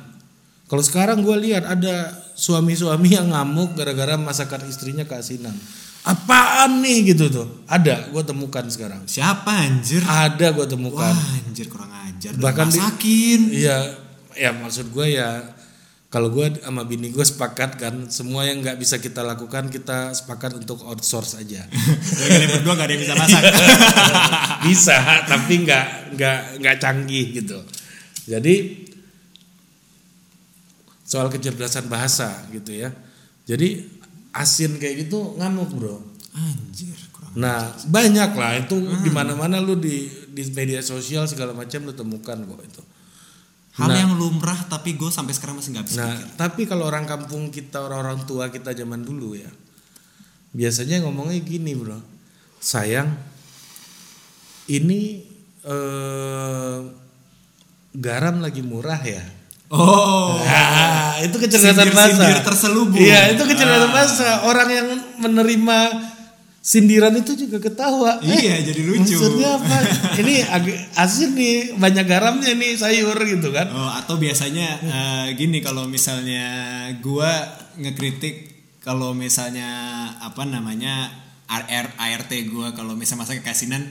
[0.70, 5.54] Kalau sekarang gue lihat ada suami-suami yang ngamuk gara-gara masakan istrinya keasinan.
[6.00, 7.46] Apaan nih gitu tuh?
[7.68, 9.04] Ada, gue temukan sekarang.
[9.04, 10.00] Siapa anjir?
[10.00, 11.12] Ada gue temukan.
[11.12, 12.32] Wah, anjir kurang ajar.
[12.40, 13.40] Bahkan di- Masakin.
[13.52, 13.78] Iya,
[14.32, 15.44] ya maksud gue ya
[16.10, 20.58] kalau gue sama bini gue sepakat kan semua yang nggak bisa kita lakukan kita sepakat
[20.58, 21.62] untuk outsource aja
[22.18, 23.42] kalian berdua gak ada yang bisa masak
[24.66, 24.96] bisa
[25.30, 25.86] tapi nggak
[26.18, 27.62] nggak nggak canggih gitu
[28.26, 28.54] jadi
[31.06, 32.90] soal kecerdasan bahasa gitu ya
[33.46, 33.86] jadi
[34.32, 35.96] asin kayak gitu ngamuk bro.
[36.30, 38.52] Anjir kurang nah banyak lah.
[38.58, 42.82] Itu di mana mana lu di di media sosial segala macam lu temukan kok itu.
[43.70, 43.98] Hal Nah.
[43.98, 46.26] yang lumrah tapi gue sampai sekarang masih nggak bisa Nah, pikir.
[46.36, 49.46] tapi kalau orang kampung kita, orang-orang tua kita zaman dulu ya,
[50.50, 51.96] biasanya ngomongnya gini bro,
[52.58, 53.14] sayang,
[54.66, 55.22] ini
[55.62, 56.78] eh,
[57.94, 59.22] garam lagi murah ya.
[59.70, 62.16] Oh Ah, itu kecerdasan bahasa.
[62.16, 62.98] Sindir-sindir terselubung.
[62.98, 63.94] Iya, itu kecerdasan Ah.
[63.94, 64.28] bahasa.
[64.44, 65.78] Orang yang menerima
[66.60, 68.20] sindiran itu juga ketawa.
[68.20, 69.16] Eh, Iya, jadi lucu.
[69.16, 69.76] Maksudnya apa?
[70.20, 73.68] ini agak asin nih, banyak garamnya nih sayur gitu kan.
[73.70, 76.44] Oh, atau biasanya eh, gini kalau misalnya
[77.00, 77.30] gua
[77.76, 78.48] ngekritik
[78.80, 79.68] kalau misalnya
[80.18, 81.08] apa namanya
[81.46, 83.82] RR ART gua kalau misalnya masa kekasinan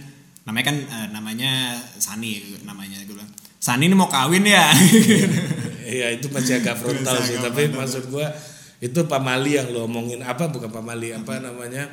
[0.44, 1.52] namanya kan eh, namanya
[1.96, 3.30] Sani namanya gue bilang.
[3.60, 4.66] Sani ini mau kawin ya.
[5.90, 8.30] Iya itu masih agak frontal sih, tapi maksud gua
[8.80, 11.90] itu pamali yang lo omongin apa bukan pamali apa namanya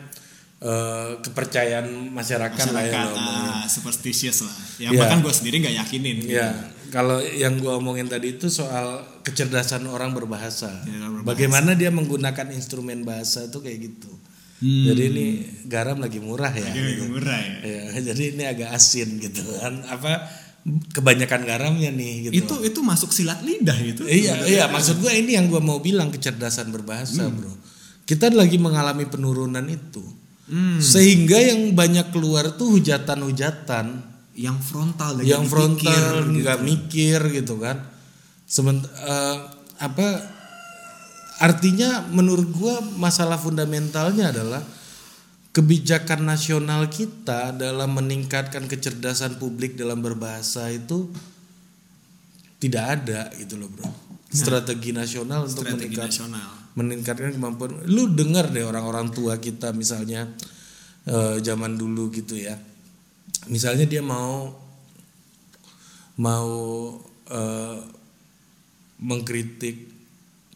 [0.57, 3.51] eh, kepercayaan masyarakat, lah yang Masyarakat lo omongin.
[3.53, 4.57] ah, superstitious lah.
[4.79, 5.01] Yang Iya.
[5.03, 6.17] bahkan gue sendiri nggak yakinin.
[6.19, 6.33] gitu.
[6.33, 6.49] Ya,
[6.89, 8.87] kalau yang gua omongin tadi itu soal
[9.21, 10.73] kecerdasan orang berbahasa.
[10.85, 11.27] Ya, berbahasa.
[11.27, 14.13] Bagaimana dia menggunakan instrumen bahasa itu kayak gitu.
[14.57, 15.27] Jadi ini
[15.69, 16.65] garam lagi murah ya.
[16.65, 16.81] Hmm.
[16.81, 17.57] Lagi murah ya.
[17.61, 19.85] Ya, jadi ini agak asin gitu kan.
[19.85, 20.25] Apa
[20.66, 22.35] kebanyakan garamnya nih gitu.
[22.35, 24.02] Itu itu masuk silat lidah itu.
[24.02, 27.38] Iya, iya, maksud gue ini yang gue mau bilang kecerdasan berbahasa, Hmm.
[27.38, 27.55] bro.
[28.07, 30.02] Kita lagi mengalami penurunan itu,
[30.50, 30.83] Hmm.
[30.83, 36.12] sehingga yang banyak keluar tuh hujatan-hujatan, Yang frontal dan yang frontal pikir,
[36.44, 37.81] nggak mikir gitu kan.
[38.44, 39.37] Sement eh,
[39.81, 40.07] apa
[41.40, 44.61] artinya menurut gue masalah fundamentalnya adalah
[45.57, 51.09] kebijakan nasional kita dalam meningkatkan kecerdasan publik dalam berbahasa itu
[52.59, 53.88] tidak ada gitu loh bro
[54.29, 55.73] strategi nasional untuk Nah.
[55.73, 56.49] strategi meningkat- nasional.
[56.77, 60.29] meningkatkan kemampuan lu dengar deh orang-orang tua kita misalnya
[61.07, 62.59] eh, zaman dulu gitu ya
[63.49, 64.53] misalnya dia mau
[66.19, 66.51] mau
[67.27, 67.79] eh,
[68.99, 69.92] mengkritik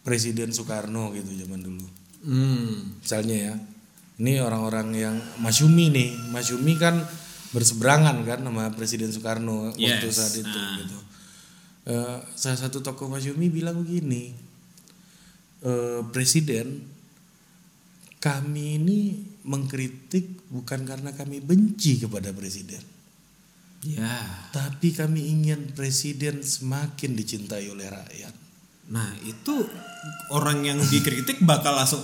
[0.00, 1.86] Presiden Soekarno gitu zaman dulu
[2.20, 3.00] Hmm.
[3.00, 3.54] misalnya ya
[4.20, 7.00] ini orang-orang yang Masyumi nih Masyumi kan
[7.50, 10.14] berseberangan kan sama Presiden Soekarno waktu Yes.
[10.14, 10.76] saat itu Ah.
[10.78, 10.98] gitu
[11.80, 14.36] Eh, salah satu tokoh Masyumi bilang begini
[15.60, 16.84] eh, Presiden
[18.20, 19.00] kami ini
[19.42, 22.84] mengkritik bukan karena kami benci kepada Presiden
[23.80, 24.20] Ya.
[24.52, 28.36] tapi kami ingin Presiden semakin dicintai oleh rakyat
[28.90, 29.54] Nah, itu
[30.28, 32.02] orang yang dikritik bakal langsung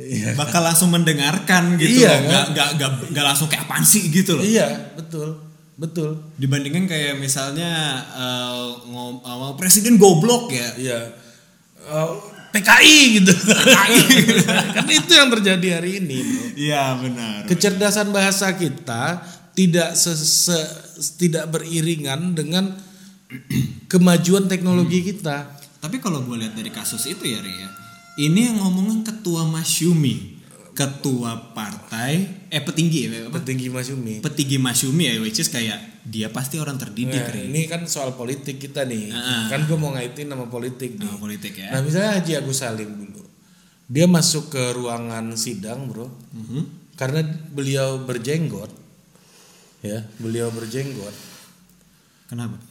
[0.00, 0.32] Iya.
[0.32, 2.20] bakal langsung mendengarkan gitu Iya, loh.
[2.24, 4.42] Nggak, nggak, nggak, nggak langsung kayak apaan sih gitu loh.
[4.42, 5.36] iya betul
[5.76, 7.68] betul Dibandingkan kayak misalnya
[8.10, 10.68] eh, ngom- eh, presiden goblok ya.
[10.74, 10.98] Iya.
[11.80, 12.08] Eh,
[12.50, 13.30] PKI gitu.
[14.74, 16.44] kan itu yang terjadi hari ini, Bro.
[16.58, 17.38] Iya, benar.
[17.46, 20.74] Kecerdasan bahasa kita tidak se-
[21.14, 22.74] tidak beriringan dengan
[23.86, 25.46] kemajuan teknologi kita.
[25.78, 27.70] Tapi kalau gue lihat dari kasus itu ya, Ria,
[28.20, 30.36] ini yang ngomongin ketua Masyumi,
[30.76, 33.40] ketua partai, eh petinggi ya, apa?
[33.40, 34.14] Petinggi Masyumi.
[34.20, 38.60] petinggi Masyumi ya, which is kayak dia pasti orang terdidik, Nah, ini kan soal politik
[38.60, 39.12] kita nih.
[39.12, 39.48] Ah.
[39.52, 41.08] Kan gue mau ngaitin nama politik nih.
[41.08, 41.76] Nah, politik ya.
[41.76, 43.24] Nah, misalnya Haji Agus Salim dulu.
[43.90, 46.08] Dia masuk ke ruangan sidang, Bro.
[46.32, 46.94] Mhm.
[46.96, 48.70] Karena beliau berjenggot.
[49.80, 51.12] Ya, beliau berjenggot.
[52.28, 52.69] Kenapa?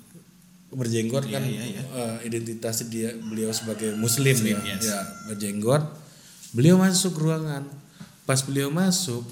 [0.70, 1.82] Berjenggot kan iya, iya.
[1.82, 4.86] eh, identitas dia beliau sebagai muslim, Muslim, ya, yes.
[4.86, 5.82] ya berjenggot
[6.54, 7.66] beliau masuk ruangan
[8.30, 9.26] pas beliau masuk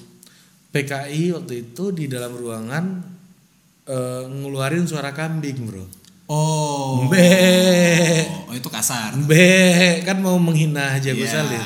[0.73, 3.05] PKI waktu itu di dalam ruangan
[3.85, 5.85] eh, ngeluarin suara kambing bro
[6.27, 7.07] Oh.
[7.07, 7.23] Mbe
[8.51, 9.15] Oh, itu kasar.
[9.15, 11.35] Mbe kan mau menghina Haji Agus Iya.
[11.39, 11.65] Salim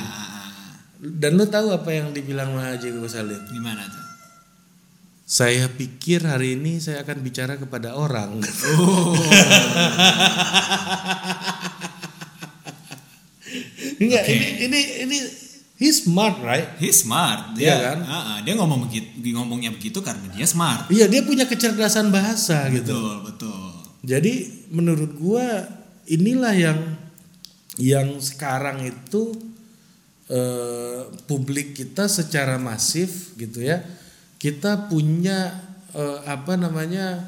[1.01, 4.05] dan lu tahu apa yang dibilang sama Haji Agus Salim Gimana tuh?
[5.31, 8.43] Saya pikir hari ini saya akan bicara kepada orang
[8.75, 9.15] Oh.
[14.01, 14.33] Enggak, Oke.
[14.33, 15.17] ini ini ini
[15.79, 16.75] he's smart, right?
[16.81, 17.55] He's smart.
[17.55, 17.99] Iya Dia kan?
[18.03, 20.89] Ah, ah, dia ngomong begitu, ngomongnya begitu karena dia smart.
[20.89, 22.91] Iya, dia punya kecerdasan bahasa gitu.
[22.91, 23.71] Betul, betul.
[24.01, 25.69] Jadi menurut gua
[26.09, 26.79] inilah yang
[27.77, 29.37] yang sekarang itu
[30.27, 33.85] eh, publik kita secara masif gitu ya.
[34.41, 35.53] Kita punya
[35.93, 37.21] eh, apa namanya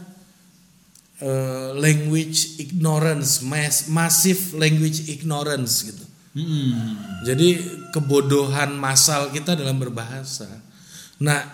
[1.21, 6.06] eh, language ignorance, mass, massive language ignorance gitu.
[6.34, 6.97] Hmm.
[7.21, 7.62] Jadi
[7.93, 10.49] kebodohan massal kita dalam berbahasa.
[11.21, 11.45] Nah,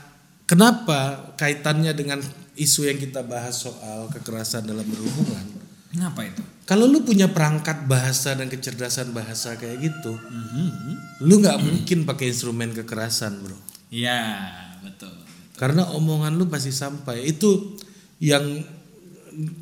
[0.47, 2.23] kenapa kaitannya dengan
[2.55, 5.43] isu yang kita bahas soal kekerasan dalam berhubungan?
[5.91, 6.39] Kenapa itu?
[6.63, 11.25] Kalau lu punya perangkat bahasa dan kecerdasan bahasa kayak gitu, Mhm.
[11.25, 13.57] lu nggak mungkin pakai instrumen kekerasan, bro.
[13.89, 14.53] Ya,
[14.85, 15.11] betul.
[15.59, 17.27] Karena omongan lu pasti sampai.
[17.27, 17.75] Itu
[18.17, 18.63] yang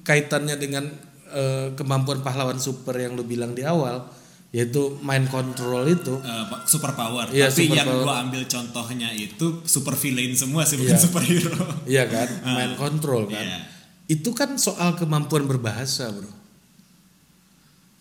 [0.04, 0.86] kaitannya dengan
[1.28, 4.06] eh, kemampuan pahlawan super yang lu bilang di awal,
[4.50, 6.22] yaitu mind control itu.
[6.22, 7.28] Eh, super power.
[7.30, 8.04] Iya, Tapi super yang power.
[8.06, 11.02] gua ambil contohnya itu super villain semua sih bukan Iya.
[11.02, 11.58] superhero.
[11.84, 12.28] Iya kan?
[12.56, 13.42] Mind control kan.
[13.42, 13.60] Iya.
[14.08, 16.32] Itu kan soal kemampuan berbahasa, Bro.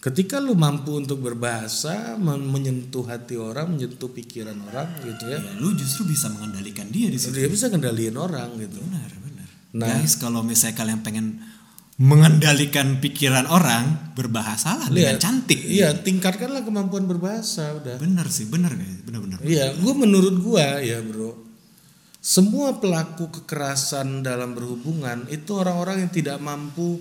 [0.06, 5.42] Ketika lu mampu untuk berbahasa, men- menyentuh hati orang, menyentuh pikiran orang gitu ya.
[5.42, 7.34] Ya, lu justru bisa mengendalikan dia di situ.
[7.34, 8.78] Dia bisa kendaliin orang gitu.
[8.86, 9.48] Benar, benar.
[9.74, 9.86] Nah.
[9.98, 11.42] Guys, kalau misalnya kalian pengen
[11.98, 15.24] mengendalikan pikiran orang, berbahasalah dengan Lihat.
[15.26, 15.58] cantik.
[15.64, 17.98] Iya, tingkatkanlah kemampuan berbahasa udah.
[17.98, 19.42] Benar sih, benar guys, benar-benar.
[19.42, 21.34] Iya, gue menurut gua ya bro,
[22.20, 27.00] semua pelaku kekerasan dalam berhubungan itu orang-orang yang tidak mampu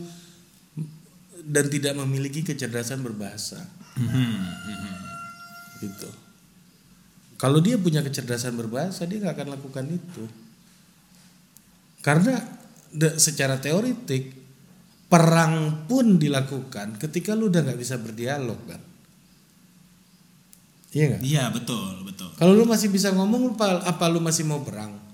[1.45, 3.61] dan tidak memiliki kecerdasan berbahasa,
[5.77, 6.09] gitu.
[7.37, 10.25] Kalau dia punya kecerdasan berbahasa, dia nggak akan lakukan itu,
[12.01, 12.41] karena
[12.89, 14.33] de- secara teoritik
[15.05, 18.81] perang pun dilakukan ketika lu udah nggak bisa berdialog kan,
[20.97, 21.21] iya nggak?
[21.21, 22.33] Iya, betul, betul.
[22.41, 25.04] Kalau lu masih bisa ngomong, apa lu masih mau perang?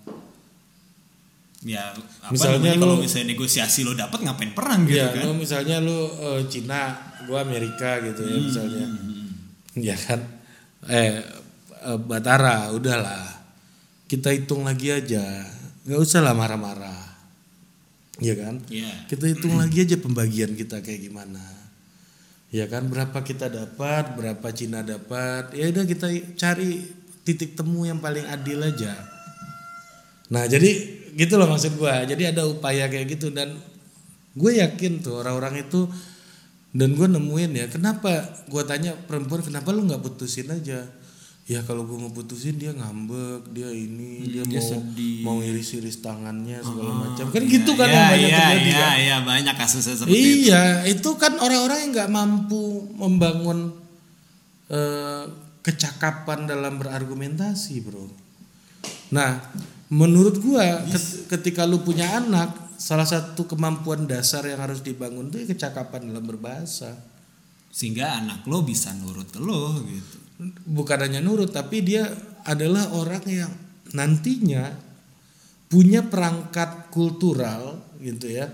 [1.62, 5.24] Ya, apa Misalnya namanya, kalau lu- misalnya negosiasi lo dapat ngapain perang gitu Iya, kan?
[5.30, 6.82] lu misalnya lu eh, Cina,
[7.24, 8.86] gua Amerika gitu Hmm, ya misalnya.
[9.78, 10.19] Ya kan?
[10.86, 11.21] Eh,
[11.80, 13.45] eh, Batara, udahlah.
[14.06, 15.21] Kita hitung lagi aja.
[15.82, 17.02] nggak usah lah marah-marah.
[18.17, 18.62] Iya kan?
[18.67, 19.06] Iya.
[19.08, 21.41] Kita hitung lagi aja pembagian kita kayak gimana.
[22.50, 25.54] Ya kan berapa kita dapat, berapa Cina dapat.
[25.54, 26.86] Ya udah kita cari
[27.21, 28.93] titik temu yang paling adil aja.
[30.30, 32.04] Nah, jadi gitu loh maksud gua.
[32.04, 33.58] Jadi ada upaya kayak gitu dan
[34.32, 35.91] gue yakin tuh orang-orang itu
[36.71, 40.88] dan gue nemuin ya kenapa gue tanya perempuan kenapa lu nggak putusin aja
[41.52, 45.19] ya kalau gue mau putusin dia ngambek dia ini dia, dia mau sedih.
[45.28, 48.80] mau iris-iris tangannya segala macam kan Iya, gitu kan iya, yang banyak iya, terjadi iya,
[48.80, 50.32] kan iya, banyak kasusnya seperti itu.
[50.47, 52.63] iya itu kan orang-orang yang nggak mampu
[52.95, 53.60] membangun
[54.71, 55.24] eh,
[55.60, 58.08] kecakapan dalam berargumentasi bro
[59.12, 59.43] nah
[59.91, 65.43] menurut gua ket- ketika lu punya anak salah satu kemampuan dasar yang harus dibangun tuh
[65.43, 66.97] ya kecakapan dalam berbahasa
[67.71, 70.17] Sehingga anak lo bisa nurut lo gitu.
[70.65, 72.08] bukan hanya nurut tapi dia
[72.43, 73.51] adalah orang yang
[73.93, 74.75] nantinya
[75.69, 78.51] punya perangkat kultural gitu ya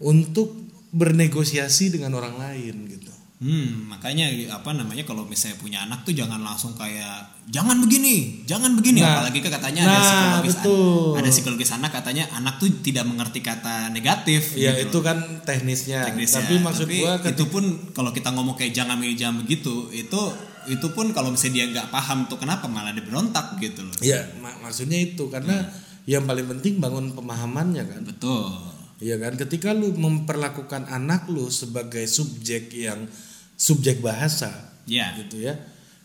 [0.00, 0.54] untuk
[0.94, 3.10] bernegosiasi dengan orang lain gitu.
[3.34, 8.78] Hmm, makanya apa namanya kalau misalnya punya anak tuh jangan langsung kayak jangan begini, jangan
[8.78, 9.02] begini.
[9.02, 11.12] Nah, Apalagi kan katanya ada nah, psikologis betul.
[11.18, 14.54] ada psikologis anak katanya anak tuh tidak mengerti kata negatif.
[14.54, 15.02] Ya gitu itu loh.
[15.02, 16.06] kan teknisnya.
[16.06, 16.40] teknisnya.
[16.40, 19.74] Tapi maksud Tapi gua itu ketika- pun kalau kita ngomong kayak jangan begini jangan begitu
[19.90, 20.20] itu
[20.64, 23.92] itu pun kalau misalnya dia nggak paham tuh kenapa malah dia berontak gitu loh.
[24.00, 25.68] ya mak- maksudnya itu karena
[26.04, 28.00] yang paling penting bangun pemahamannya kan.
[28.06, 28.72] Betul.
[29.02, 33.10] Iya kan ketika lu memperlakukan anak lu sebagai subjek yang
[33.58, 34.50] subjek bahasa
[34.86, 35.16] Ya.
[35.18, 35.56] gitu ya.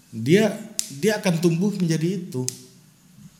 [0.10, 0.50] Dia
[0.98, 2.48] dia akan tumbuh menjadi itu.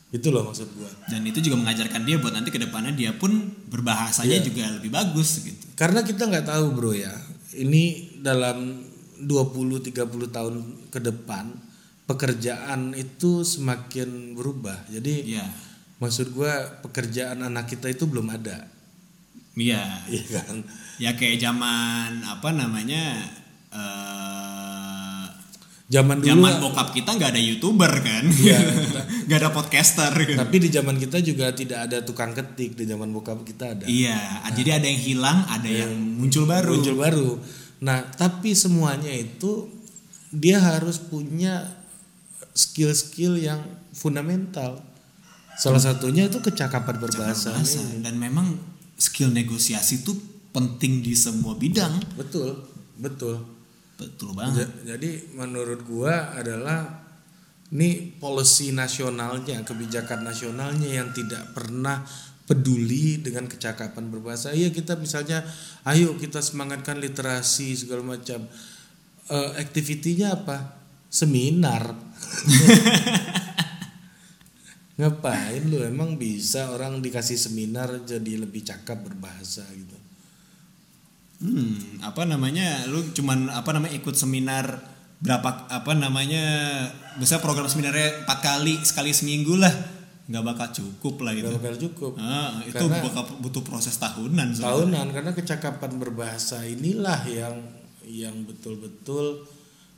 [0.10, 0.90] Itu loh maksud gua.
[1.10, 3.30] Dan itu juga mengajarkan dia buat nanti ke depannya dia pun
[3.70, 4.46] berbahasanya Iya.
[4.46, 5.66] juga lebih bagus gitu.
[5.78, 7.14] Karena kita nggak tahu bro ya.
[7.54, 8.86] Ini dalam
[9.22, 10.56] 20-30 tahun
[10.94, 11.50] ke depan
[12.06, 14.90] pekerjaan itu semakin berubah.
[14.90, 15.46] Jadi Iya.
[16.02, 18.66] maksud gua pekerjaan anak kita itu belum ada.
[19.60, 19.84] Iya.
[20.08, 20.58] Iya kan?
[21.00, 23.28] Ya kayak zaman apa namanya
[23.76, 25.00] eh
[25.90, 28.62] Zaman dulu zaman bokap kita nggak ada youtuber kan, Iya,
[29.26, 30.14] nggak ada podcaster.
[30.22, 30.38] Gitu.
[30.38, 33.90] tapi di zaman kita juga tidak ada tukang ketik di zaman bokap kita ada.
[33.90, 36.78] Iya, jadi ada yang hilang, ada yang muncul baru.
[36.78, 37.30] muncul baru.
[37.82, 39.66] Nah, tapi semuanya itu
[40.30, 41.66] dia harus punya
[42.54, 43.58] skill-skill yang
[43.90, 44.86] fundamental.
[45.58, 47.50] Salah satunya itu kecakapan berbahasa.
[47.50, 47.82] Bahasa.
[47.98, 48.62] Dan memang
[49.00, 50.12] skill negosiasi itu
[50.52, 51.98] penting di semua bidang.
[52.20, 52.54] Betul,
[53.00, 53.40] betul.
[53.96, 54.68] Betul banget.
[54.84, 57.08] Ja- Jadi menurut gua adalah
[57.70, 62.02] ini policy nasionalnya, kebijakan nasionalnya yang tidak pernah
[62.44, 64.50] peduli dengan kecakapan berbahasa.
[64.52, 65.46] Iya kita misalnya,
[65.86, 68.42] ayo kita semangatkan literasi segala macam.
[69.30, 70.58] Eh, aktivitinya apa?
[71.14, 71.94] Seminar.
[75.00, 79.96] Ngapain lu emang bisa orang dikasih seminar jadi lebih cakap berbahasa gitu.
[81.40, 82.84] Hmm, apa namanya?
[82.92, 84.84] Lu cuman apa namanya ikut seminar
[85.24, 86.44] berapa apa namanya?
[87.16, 89.72] Bisa program seminarnya empat kali sekali seminggu lah,
[90.28, 91.48] nggak bakal cukup lah itu.
[91.48, 92.12] Gak bakal cukup.
[92.20, 94.52] Ah, itu Karena- bakal butuh proses tahunan.
[94.52, 94.68] sebenarnya.
[94.68, 97.56] tahunan karena kecakapan berbahasa inilah yang
[98.04, 99.48] yang betul-betul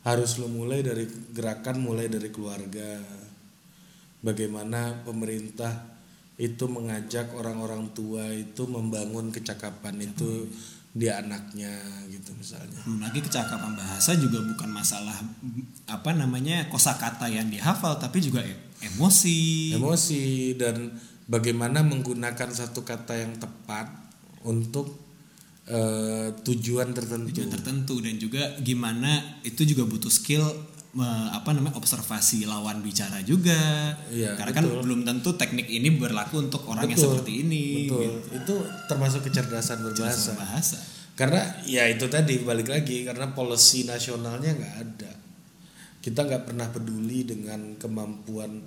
[0.06, 3.02] harus lo mulai dari gerakan mulai dari keluarga
[4.22, 5.92] bagaimana pemerintah
[6.42, 10.50] itu mengajak orang-orang tua itu membangun kecakapan itu
[10.92, 11.72] di anaknya
[12.12, 15.16] gitu misalnya Belum lagi kecakapan bahasa juga bukan masalah
[15.88, 19.72] apa namanya kosakata yang dihafal tapi juga e- emosi.
[19.78, 20.92] emosi dan
[21.32, 23.88] bagaimana menggunakan satu kata yang tepat
[24.44, 25.00] untuk
[25.72, 30.44] eh, tujuan tertentu tujuan tertentu dan juga gimana itu juga butuh skill
[30.92, 33.96] me- apa namanya observasi lawan bicara juga.
[34.12, 38.00] Iya, karena kan belum tentu teknik ini berlaku untuk orang yang Betul, seperti ini betul.
[38.04, 38.20] gitu.
[38.36, 38.56] itu
[38.92, 40.32] termasuk kecerdasan berbahasa.
[40.36, 40.80] Bahasa
[41.16, 45.12] karena ya itu tadi balik lagi karena policy nasionalnya nggak ada.
[46.02, 48.58] Kita nggak pernah peduli dengan kemampuan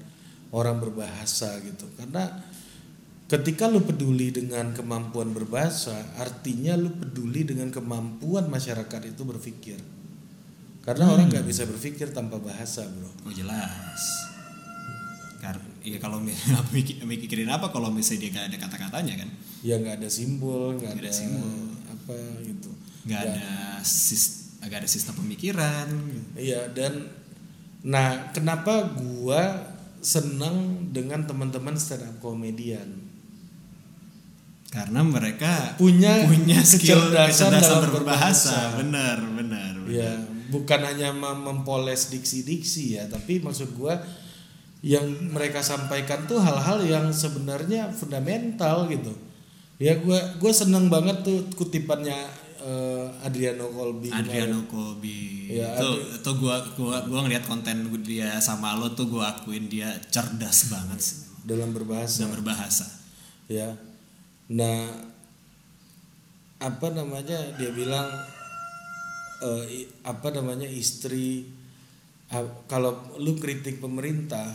[0.55, 1.91] orang berbahasa gitu.
[1.99, 2.31] Karena
[3.27, 9.81] ketika lu peduli dengan kemampuan berbahasa artinya lu peduli dengan kemampuan masyarakat itu berpikir
[10.85, 13.09] karena orang nggak bisa berpikir tanpa bahasa bro.
[13.24, 14.01] Oh jelas.
[15.41, 16.20] Karena ya kalau
[16.76, 19.28] mikir- mikirin apa kalau misalnya dia gak ada kata-katanya kan?
[19.61, 21.53] Ya nggak ada simbol nggak Nggak ada, ada simbol.
[21.89, 22.70] apa gitu.
[23.05, 23.49] Nggak ada
[23.80, 24.24] sis
[24.64, 25.89] nggak ada sistem pemikiran
[26.35, 27.12] Iya dan
[27.85, 29.61] nah kenapa gua
[30.01, 33.05] senang dengan teman-teman stand up comedian?
[34.68, 38.57] Karena mereka punya punya skill kecerdasan kecerdasan dalam berbahasa.
[38.74, 39.93] Benar benar benar.
[39.93, 40.12] Ya
[40.55, 43.99] bukan hanya mem- mempoles diksi-diksi ya tapi maksud gua
[44.85, 45.03] yang
[45.35, 49.11] mereka sampaikan tuh hal-hal yang sebenarnya fundamental gitu.
[49.83, 52.15] Ya gua gua seneng banget tuh kutipannya
[52.63, 54.15] eh, Adriano Colby.
[54.15, 55.89] Adriano Colby Ya, itu
[56.21, 61.01] itu gua gua gua ngeliat konten dia sama lo tuh gua akuin dia cerdas banget
[61.03, 62.25] sih dalam berbahasa.
[62.25, 62.87] bisa berbahasa
[63.53, 63.69] ya
[64.49, 64.89] nah
[66.57, 68.09] apa namanya dia bilang
[69.69, 71.49] i- apa namanya istri
[72.33, 74.47] ah, kalau lu kritik pemerintah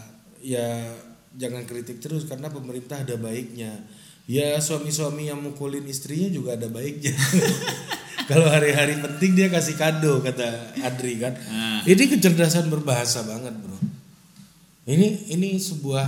[0.42, 0.94] ya
[1.36, 3.86] jangan kritik terus karena pemerintah ada baiknya.
[4.30, 7.18] Ya suami-suami yang mukulin istrinya juga ada baiknya.
[8.30, 11.34] Kalau hari-hari penting dia kasih kado kata Adri kan.
[11.50, 11.82] Ah.
[11.82, 13.74] ini kecerdasan berbahasa banget bro.
[14.86, 16.06] Ini ini sebuah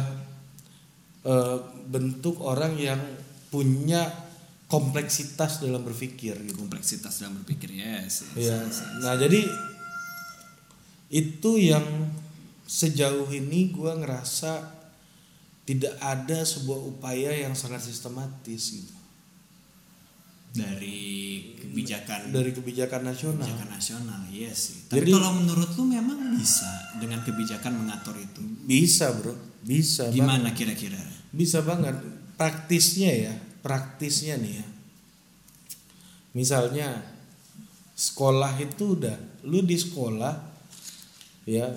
[1.25, 1.57] eh,
[1.89, 3.01] bentuk orang yang
[3.49, 4.05] punya
[4.71, 6.55] kompleksitas dalam berpikir gitu.
[6.55, 8.47] kompleksitas dalam berpikir yes, yes.
[8.47, 8.57] Ya,
[9.03, 9.43] nah jadi
[11.11, 11.83] itu yang
[12.63, 14.79] sejauh ini gua ngerasa
[15.61, 18.95] tidak ada sebuah upaya yang sangat sistematis gitu
[20.51, 20.99] dari
[21.55, 23.39] kebijakan dari kebijakan nasional.
[23.39, 26.67] kebijakan nasional yes tapi Jadi- kalau menurut lu memang bisa
[26.99, 29.31] dengan kebijakan mengatur itu Bisa bro,
[29.63, 30.07] bisa.
[30.11, 30.15] banget.
[30.19, 30.99] gimana kira-kira
[31.31, 31.95] Bisa banget.
[32.35, 34.67] Praktisnya ya, praktisnya nih ya.
[36.33, 37.01] Misalnya
[37.95, 40.33] sekolah itu udah, lu di sekolah
[41.45, 41.73] ya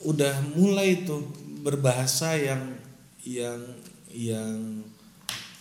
[0.00, 1.28] udah mulai tuh
[1.60, 2.72] berbahasa yang
[3.20, 3.60] yang
[4.08, 4.80] yang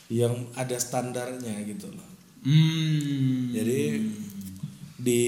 [0.09, 2.09] yang ada standarnya gitu loh.
[2.47, 3.81] hmm Jadi
[4.99, 5.23] di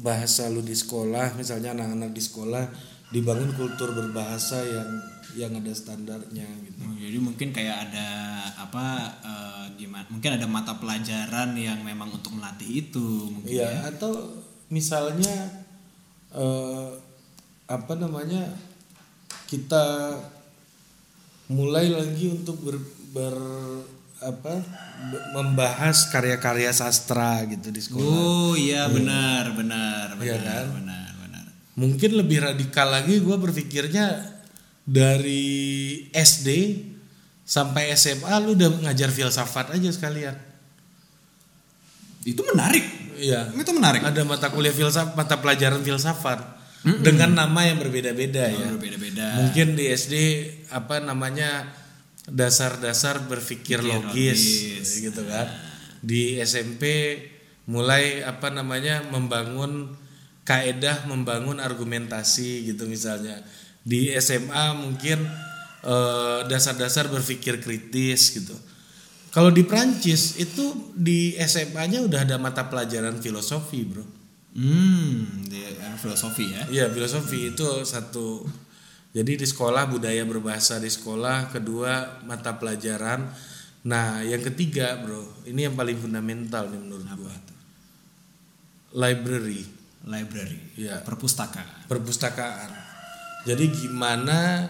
[0.00, 2.64] bahasa lu di sekolah, misalnya anak-anak di sekolah
[3.10, 4.88] dibangun kultur berbahasa yang
[5.34, 6.78] yang ada standarnya gitu.
[6.82, 8.08] Oh, jadi mungkin kayak ada
[8.58, 8.86] apa
[9.22, 10.06] eh, gimana?
[10.10, 13.68] Mungkin ada mata pelajaran yang memang untuk melatih itu mungkin ya.
[13.70, 14.12] Iya, atau
[14.68, 15.36] misalnya
[16.34, 16.88] eh,
[17.66, 18.50] apa namanya
[19.46, 20.14] kita
[21.50, 22.76] mulai lagi untuk ber,
[23.10, 23.86] ber-
[24.20, 24.52] apa
[25.10, 28.04] be- membahas karya-karya sastra gitu di sekolah.
[28.04, 30.64] Oh iya benar benar benar Iya kan?
[30.76, 31.44] benar benar.
[31.74, 34.06] Mungkin lebih radikal lagi gue berpikirnya
[34.90, 35.46] dari
[36.10, 36.48] SD
[37.46, 40.34] sampai SMA lu udah ngajar filsafat aja sekalian.
[42.26, 42.82] Itu menarik.
[43.14, 43.54] Iya.
[43.54, 44.02] Itu menarik.
[44.02, 46.42] Ada mata kuliah filsafat, mata pelajaran filsafat
[46.82, 48.66] dengan nama yang berbeda-beda ya.
[48.74, 49.46] Berbeda-beda.
[49.46, 50.14] Mungkin di SD
[50.74, 51.70] apa namanya
[52.26, 54.88] dasar-dasar berpikir Pikir logis, logis.
[55.06, 55.46] gitu kan.
[56.02, 57.16] Di SMP
[57.70, 59.94] mulai apa namanya membangun
[60.42, 63.38] kaedah membangun argumentasi gitu misalnya.
[63.80, 65.24] Di SMA mungkin
[65.84, 68.56] eh, dasar-dasar berpikir kritis gitu.
[69.30, 74.02] Kalau di Prancis itu di SMA-nya udah ada mata pelajaran filosofi, Bro.
[74.50, 75.46] Hmm,
[75.78, 76.62] kan filosofi ya.
[76.66, 78.42] Iya filosofi itu satu.
[79.10, 83.30] Jadi di sekolah budaya berbahasa di sekolah, kedua mata pelajaran.
[83.86, 87.34] Nah yang ketiga bro, ini yang paling fundamental nih menurut gua.
[88.90, 89.62] library,
[90.02, 91.06] library, Iya.
[91.06, 91.86] perpustakaan.
[91.86, 92.70] perpustakaan.
[93.48, 94.68] Jadi gimana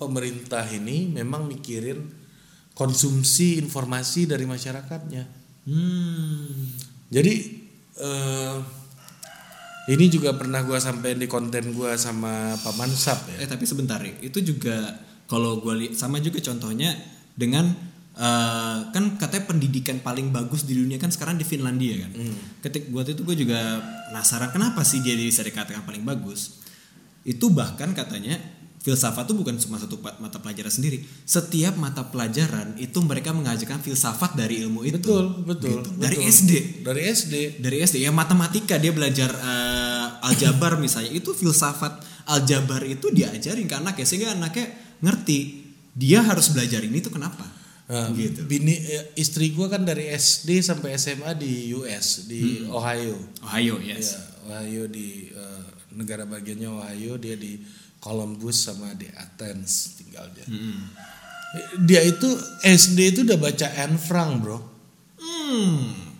[0.00, 2.00] pemerintah ini memang mikirin
[2.72, 5.24] konsumsi informasi dari masyarakatnya.
[5.68, 6.72] Hmm.
[7.12, 7.34] Jadi
[8.00, 8.56] eh,
[9.92, 13.44] ini juga pernah gua sampein di konten gua sama Pak Mansap ya.
[13.44, 14.96] Eh tapi sebentar ya, itu juga
[15.30, 16.96] kalau gue lihat sama juga contohnya
[17.36, 17.68] dengan
[18.16, 22.10] eh, kan katanya pendidikan paling bagus di dunia kan sekarang di Finlandia kan.
[22.64, 26.64] Ketik buat itu gue juga penasaran kenapa sih dia bisa dikatakan paling bagus.
[27.24, 28.40] Itu bahkan katanya
[28.80, 31.04] filsafat itu bukan cuma satu mata pelajaran sendiri.
[31.28, 34.96] Setiap mata pelajaran itu mereka mengajarkan filsafat dari ilmu itu.
[34.96, 35.84] Betul, betul.
[35.84, 35.90] Gitu.
[36.00, 36.32] Dari betul.
[36.32, 37.34] SD Dari SD.
[37.60, 43.76] dari SD ya matematika dia belajar eh, aljabar misalnya itu filsafat aljabar itu diajarin ke
[43.76, 44.72] anaknya sehingga anaknya
[45.04, 45.38] ngerti
[45.92, 47.60] dia harus belajar ini tuh kenapa
[47.90, 53.18] Nah, gitu Bini eh, istri gua kan dari SD sampai SMA di US di Ohio.
[53.42, 55.49] Ohio yes Ya, Ohio di eh,
[55.94, 57.60] negara bagiannya Ohio, dia di
[58.00, 60.46] Columbus sama di Athens tinggal dia.
[60.48, 60.78] Mm-mm.
[61.84, 62.30] Dia itu
[62.62, 64.58] SD itu udah baca Anne Frank, Bro.
[65.18, 66.10] Hmm.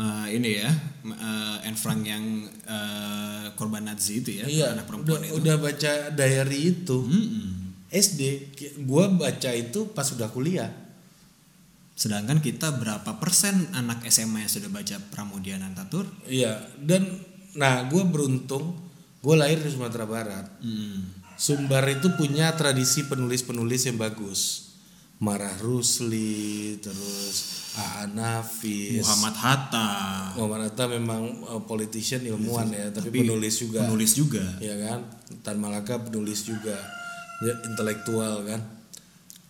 [0.00, 0.70] Eh, ini ya
[1.04, 5.56] eh, Anne Frank yang eh, korban Nazi itu ya Iya, anak udah, perempuan itu udah
[5.60, 6.98] baca diary itu.
[7.04, 7.48] Mm-mm.
[7.90, 8.22] SD,
[8.86, 10.70] gua baca itu pas udah kuliah.
[12.00, 17.04] Sedangkan kita berapa persen anak SMA yang sudah baca Pramudia Nantatur Iya, dan
[17.52, 18.72] nah gua beruntung,
[19.20, 20.48] gua lahir di Sumatera Barat.
[20.64, 21.12] Hmm.
[21.36, 24.72] Sumbar itu punya tradisi penulis-penulis yang bagus.
[25.20, 28.08] Marah Rusli, terus A.A.
[28.08, 29.04] Nafis.
[29.04, 29.88] Muhammad Hatta
[30.32, 33.84] Muhammad Hatta memang uh, politician ilmuwan ya, tapi, penulis juga.
[33.84, 35.04] penulis juga Ya kan?
[35.44, 36.76] Tan Malaka penulis juga.
[37.44, 38.60] Ya, intelektual kan.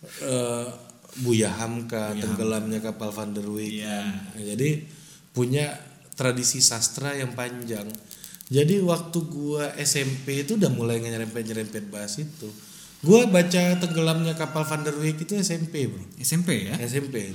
[0.03, 0.67] Eh,
[1.19, 3.83] Buya Hamka, tenggelamnya kapal Van der Weyck.
[3.83, 3.99] Iya.
[3.99, 4.05] kan.
[4.39, 4.69] Nah, jadi
[5.35, 5.75] punya
[6.15, 7.91] tradisi sastra yang panjang.
[8.51, 12.47] Jadi waktu gua SMP itu udah mulai nyerempet-nyerempet bahas itu.
[13.03, 16.03] Gua baca tenggelamnya kapal Van der Weyck itu SMP, Bro.
[16.19, 17.31] SMP ya SMP.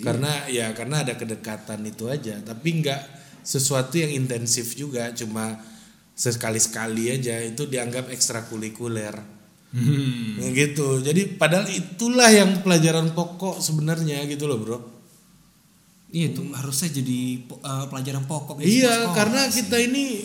[0.00, 3.00] Karena ya karena ada kedekatan itu aja, tapi nggak
[3.44, 5.60] sesuatu yang intensif juga, cuma
[6.16, 9.35] sekali-sekali aja itu dianggap ekstrakurikuler.
[9.76, 10.40] Hmm.
[10.40, 11.04] Nah, gitu.
[11.04, 14.78] Jadi padahal itulah yang pelajaran pokok sebenarnya gitu loh, Bro.
[16.16, 19.60] Iya itu harusnya jadi eh, pelajaran pokok Iya, karena sih.
[19.60, 20.24] kita ini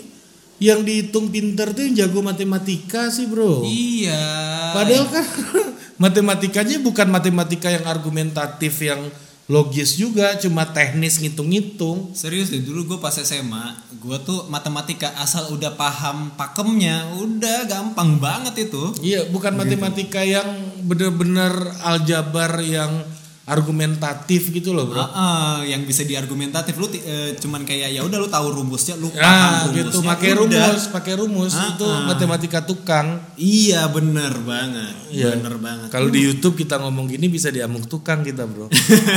[0.62, 3.68] yang dihitung pinter tuh yang jago matematika sih, Bro.
[3.68, 4.24] Iya.
[4.72, 5.26] Padahal kan
[6.06, 9.04] matematikanya bukan matematika yang argumentatif yang
[9.52, 12.16] logis juga, cuma teknis ngitung-ngitung.
[12.16, 18.16] Serius deh dulu gue pas SMA, gue tuh matematika asal udah paham pakemnya, udah gampang
[18.16, 18.95] banget itu.
[19.04, 20.47] Iya, bukan matematika yang
[20.88, 21.52] bener-bener
[21.84, 23.04] aljabar yang
[23.42, 24.98] argumentatif gitu loh, Bro.
[24.98, 25.26] Ah, ah,
[25.62, 29.18] yang bisa diargumentatif lu eh, cuman kayak ya udah lu tahu rumusnya, lu Nah,
[29.66, 30.39] paham gitu, rumusnya, pakai udah.
[30.39, 32.06] rumus, pakai rumus Ah, itu ah.
[32.06, 33.18] matematika tukang.
[33.36, 35.36] Iya bener banget, Iya.
[35.36, 35.88] bener banget.
[35.89, 38.70] Kalau di YouTube kita ngomong gini bisa diamuk tukang kita, Bro.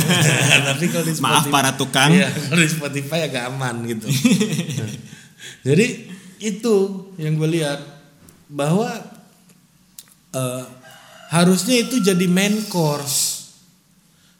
[0.69, 2.11] Tapi kalau di Maaf Spotify- para tukang.
[2.11, 4.09] Iya, kalau di Spotify agak aman gitu.
[4.09, 4.89] Nah,
[5.67, 5.87] Jadi
[6.41, 6.77] itu
[7.17, 7.81] yang gue lihat
[8.47, 8.89] bahwa
[10.31, 10.65] eh,
[11.29, 13.34] harusnya itu jadi main course.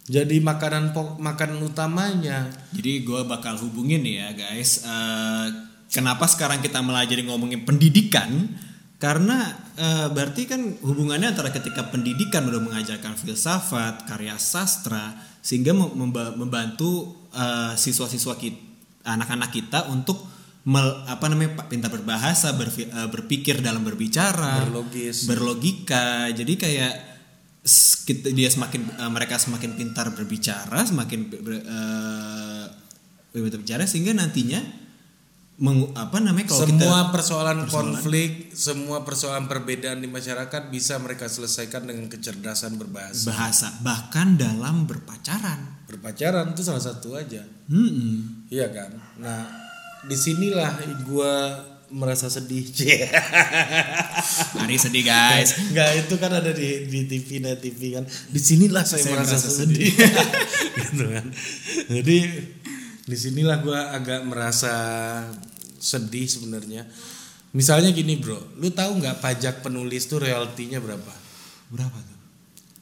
[0.05, 2.53] Jadi makanan makanan utamanya.
[2.77, 4.85] Jadi gue bakal hubungin ya guys.
[4.85, 5.47] Eh,
[5.89, 8.53] kenapa sekarang kita malah jadi ngomongin pendidikan?
[9.01, 15.97] Karena eh, berarti kan hubungannya antara ketika pendidikan udah mengajarkan filsafat, karya sastra, sehingga mem-
[15.97, 18.61] memba- membantu eh, siswa-siswa kita,
[19.09, 20.21] anak-anak kita untuk
[20.69, 25.25] mel- apa namanya pintar berbahasa, berfi- berpikir dalam berbicara, Berlogis.
[25.25, 26.29] berlogika.
[26.29, 26.95] Jadi kayak
[28.05, 31.65] kita, dia semakin eh, mereka semakin pintar berbicara, semakin ber,
[33.33, 34.61] pintar berbicara sehingga nantinya
[35.55, 41.31] mengu- apa namanya kalau kita semua persoalan, konflik, semua persoalan perbedaan di masyarakat bisa mereka
[41.31, 43.31] selesaikan dengan kecerdasan berbahasa.
[43.31, 45.87] bahasa bahkan dalam berpacaran.
[45.87, 47.43] Berpacaran itu salah satu aja.
[47.71, 48.45] Hmm.
[48.51, 48.91] Iya kan?
[49.23, 49.47] Nah,
[50.05, 50.75] di sinilah
[51.07, 52.67] gua merasa sedih.
[54.59, 55.55] Hari sedih guys.
[55.71, 58.05] Enggak itu kan ada di di TV net TV kan.
[58.05, 59.95] Di sinilah saya, Saya merasa, merasa sedih.
[60.91, 61.27] gitu kan.
[61.87, 62.19] Jadi
[63.07, 64.75] di sinilah gua agak merasa
[65.79, 66.83] sedih sebenarnya.
[67.55, 71.15] Misalnya gini bro, lu tahu nggak pajak penulis tuh royaltinya berapa?
[71.71, 72.19] Berapa tuh?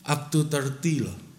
[0.08, 1.32] Up to 30 loh.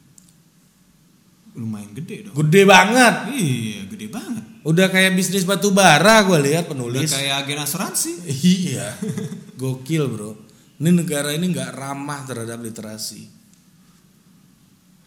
[1.54, 2.36] Lumayan gede dong.
[2.40, 3.16] Gede banget.
[3.30, 4.44] Iya, gede banget.
[4.64, 7.10] Udah kayak bisnis batu bara gue lihat Udah penulis.
[7.10, 8.12] kayak agen asuransi.
[8.26, 8.98] Iya,
[9.54, 10.34] gokil bro.
[10.76, 13.30] Ini negara ini nggak ramah terhadap literasi.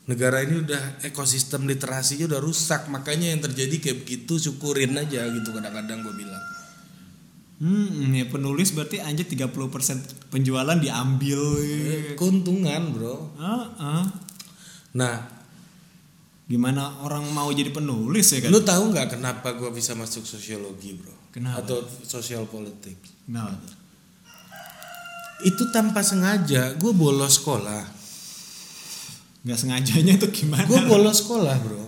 [0.06, 5.50] negara ini udah ekosistem literasinya udah rusak makanya yang terjadi kayak begitu syukurin aja gitu
[5.50, 6.44] kadang-kadang gue bilang
[7.56, 9.50] Hmm, ya penulis berarti anjir 30%
[10.28, 11.40] penjualan diambil.
[12.14, 14.04] keuntungan bro Ah, ah.
[14.92, 15.26] nah
[16.46, 18.54] Gimana orang mau jadi penulis ya kan?
[18.54, 21.58] lu tahu nggak kenapa gue bisa masuk sosiologi bro Kenapa?
[21.60, 22.94] atau sosial politik
[23.26, 23.50] Nah,
[25.42, 27.82] itu tanpa sengaja gue bolos sekolah
[29.42, 30.64] nggak sengajanya itu gimana?
[30.64, 31.85] gue bolos sekolah bro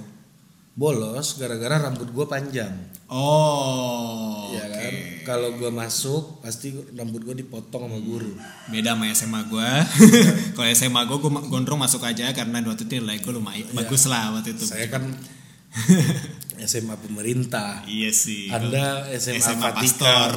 [0.78, 2.70] bolos gara-gara rambut gue panjang
[3.08, 8.36] Oh, ya kan kalau gue masuk pasti rambut gue dipotong sama guru
[8.68, 9.70] beda sama SMA gue.
[10.56, 14.36] Kalau SMA gue, gue gondrong masuk aja karena waktu itu nilai gue lumayan bagus lah
[14.36, 14.68] waktu itu.
[14.68, 15.08] saya kan
[16.68, 18.52] SMA pemerintah Iya sih.
[18.52, 20.30] anda SMA, SMA Vatikan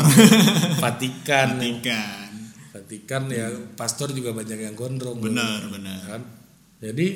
[0.80, 2.30] Vatikan Ikan.
[2.72, 5.20] Vatikan ya pastor juga banyak yang gondrong.
[5.20, 6.00] Benar, benar.
[6.08, 6.22] kan
[6.80, 7.08] jadi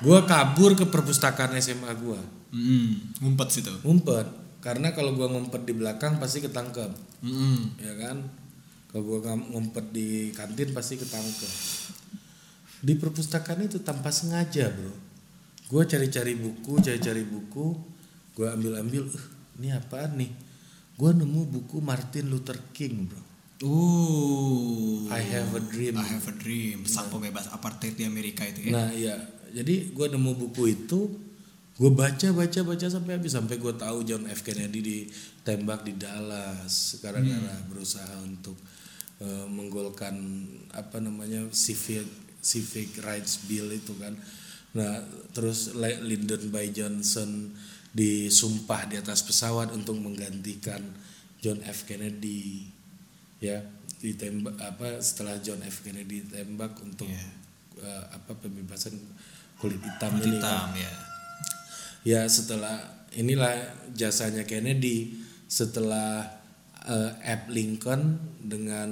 [0.00, 2.20] gue kabur ke perpustakaan SMA gue
[2.50, 3.70] Mm, ngumpet situ.
[3.80, 4.26] ngumpet.
[4.58, 6.90] Karena kalau gue ngumpet di belakang pasti ketangkep.
[7.22, 8.16] Mm, ya kan?
[8.86, 11.52] Kalau gue ngumpet di kantin pasti ketangkep.
[12.80, 14.90] Di perpustakaan itu tanpa sengaja bro.
[15.68, 17.78] Gue cari-cari buku cari-cari buku
[18.34, 19.24] gue ambil-ambil "Eh,
[19.56, 20.32] ini apaan nih?
[20.96, 23.22] Gue nemu buku Martin Luther King bro.
[23.60, 25.94] Uh, I have a dream.
[25.94, 26.82] I have a dream.
[26.84, 28.72] Sang pembebas apartheid di Amerika itu ya.
[28.74, 29.14] nah iya
[29.52, 31.00] jadi gue nemu buku itu
[31.80, 33.32] gue baca baca baca sampai habis.
[33.32, 34.44] Sampai gue tahu John F.
[34.44, 38.56] Kennedy ditembak di Dallas gara-gara berusaha untuk
[39.20, 40.14] eh, menggolkan
[40.76, 42.04] apa namanya civic
[42.40, 44.12] civic rights bill itu kan.
[44.76, 46.68] Nah terus Lyndon B.
[46.70, 47.52] Johnson
[47.90, 50.78] disumpah di atas pesawat untuk menggantikan
[51.40, 51.88] John F.
[51.88, 52.68] Kennedy
[53.40, 53.60] ya.
[54.00, 55.84] Ditembak apa setelah John F.
[55.84, 57.24] Kennedy ditembak untuk Iya.
[57.84, 58.96] eh, apa pembebasan
[59.60, 60.92] kulit hitam Kulit ini kan hitam ya.
[62.02, 62.76] ya setelah
[63.12, 63.54] inilah
[63.92, 66.24] jasanya Kennedy setelah
[66.86, 68.88] eh, Abe Lincoln dengan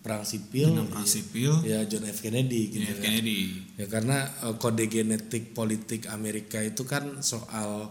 [0.00, 1.52] perang sipil Dengan perang sipil.
[1.66, 2.98] ya John F Kennedy gitu John F.
[2.98, 3.02] ya.
[3.04, 3.40] Kennedy.
[3.76, 7.90] Ya karena eh, kode genetik politik Amerika itu kan soal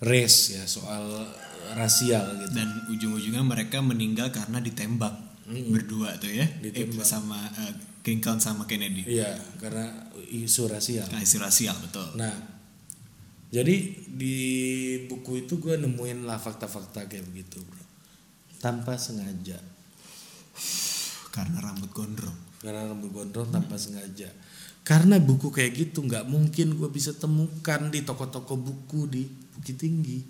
[0.00, 1.28] race ya, soal
[1.76, 2.56] rasial gitu.
[2.56, 5.12] Dan ujung-ujungnya mereka meninggal karena ditembak
[5.68, 6.48] berdua tuh ya.
[6.48, 7.04] Ditembak.
[7.04, 9.04] Eh, sama eh, Lincoln sama Kennedy.
[9.04, 11.04] Iya, karena isu rasial.
[11.12, 12.06] Nah, isu rasial betul.
[12.16, 12.32] Nah,
[13.50, 13.76] jadi
[14.08, 14.36] di
[15.04, 17.84] buku itu gue nemuin lah fakta-fakta kayak begitu, bro.
[18.60, 19.56] Tanpa sengaja,
[21.30, 22.36] Karena rambut gondrong.
[22.60, 24.28] karena rambut gondrong tanpa sengaja.
[24.84, 29.22] Karena buku kayak gitu nggak mungkin gue bisa temukan di toko-toko buku di
[29.56, 30.20] Bukit Tinggi.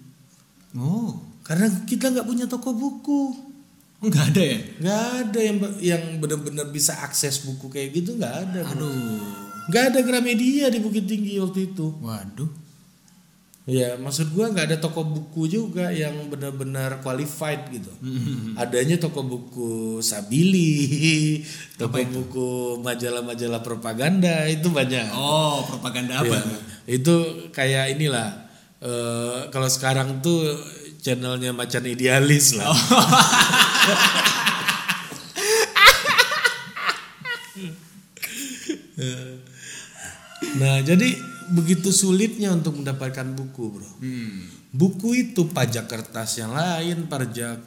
[0.78, 3.49] Oh, Karena kita nggak punya toko buku.
[4.01, 4.59] Nggak ada ya?
[4.78, 8.61] nggak ada yang yang benar-benar bisa akses buku kayak gitu nggak ada.
[8.66, 9.20] Aduh.
[9.68, 12.48] nggak ada Gramedia di Bukit Tinggi waktu itu Waduh.
[13.64, 18.57] ya maksud gua nggak ada toko buku juga yang benar-benar qualified gitu Hmm.
[18.57, 19.70] adanya toko buku
[20.01, 21.38] Sabili
[21.78, 22.48] toko buku
[22.80, 26.34] majalah-majalah propaganda itu banyak Oh, propaganda apa?
[26.34, 26.42] Ya,
[26.90, 27.14] itu
[27.51, 28.48] kayak inilah
[28.80, 30.40] eh, kalau sekarang tuh
[31.01, 32.70] channelnya macan idealis lah
[40.61, 41.09] Nah, jadi
[41.53, 43.90] begitu sulitnya untuk mendapatkan buku, Bro.
[44.01, 44.48] Hmm.
[44.70, 47.59] Buku itu pajak kertas yang lain, pajak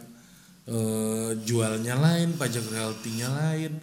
[0.68, 3.78] eh, jualnya lain, pajak royaltinya lain.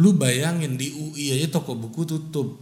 [0.00, 2.58] Lu bayangin di UI aja toko buku tutup.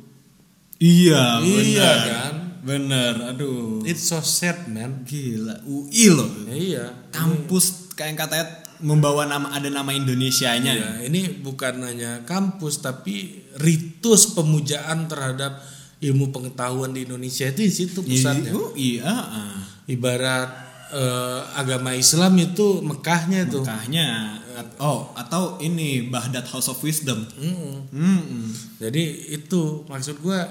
[0.82, 1.98] Iya, Iya benar.
[2.04, 2.34] kan?
[2.62, 3.82] Bener, aduh.
[3.82, 5.02] It's so sad, man.
[5.02, 6.30] Gila, UI loh.
[6.46, 6.84] Ya, iya.
[7.10, 8.46] Kampus kayak katanya
[8.78, 10.72] membawa nama ada nama Indonesianya.
[10.74, 15.58] Ya, ini bukan hanya kampus tapi ritus pemujaan terhadap
[16.02, 18.50] ilmu pengetahuan di Indonesia itu di situ pusatnya.
[18.54, 19.58] UI, ah.
[19.90, 20.50] Ibarat
[20.94, 23.66] eh, agama Islam itu Mekahnya tuh.
[23.66, 24.38] Mekahnya
[24.78, 27.26] oh atau ini Baghdad House of Wisdom.
[27.38, 27.90] Mm-mm.
[27.90, 28.46] Hmm.
[28.78, 30.46] Jadi itu maksud gua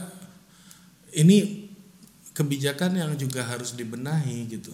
[1.11, 1.60] ini
[2.41, 4.73] kebijakan yang juga harus dibenahi gitu.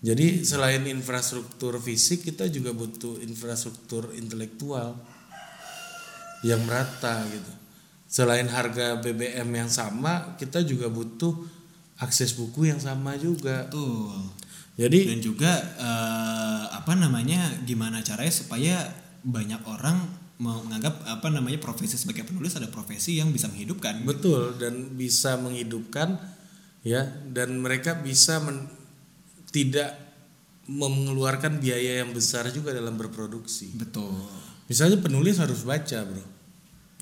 [0.00, 4.96] Jadi selain infrastruktur fisik kita juga butuh infrastruktur intelektual
[6.40, 7.52] yang merata gitu.
[8.08, 11.36] Selain harga BBM yang sama, kita juga butuh
[12.00, 13.68] akses buku yang sama juga.
[13.68, 14.32] Betul.
[14.80, 18.88] Jadi Dan juga eh, apa namanya gimana caranya supaya
[19.20, 20.00] banyak orang
[20.40, 24.00] menganggap apa namanya profesi sebagai penulis ada profesi yang bisa menghidupkan.
[24.08, 26.16] Betul dan bisa menghidupkan
[26.80, 28.72] ya dan mereka bisa men-
[29.52, 30.00] tidak
[30.70, 33.74] mengeluarkan biaya yang besar juga dalam berproduksi.
[33.74, 34.14] Betul.
[34.70, 36.24] Misalnya penulis harus baca, Bro.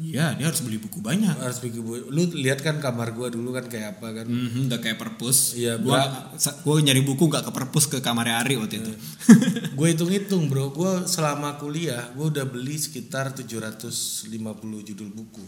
[0.00, 1.34] Iya, dia harus beli buku banyak.
[1.36, 4.78] harus bikin bu- lu lihat kan kamar gua dulu kan kayak apa kan Mhm, udah
[4.78, 5.52] kayak perpus.
[5.52, 6.30] Iya, gua
[6.62, 8.92] gua nyari buku gak ke perpus ke kamarnya Ari waktu itu.
[9.70, 14.26] gue hitung-hitung bro gue selama kuliah gue udah beli sekitar 750
[14.84, 15.44] judul buku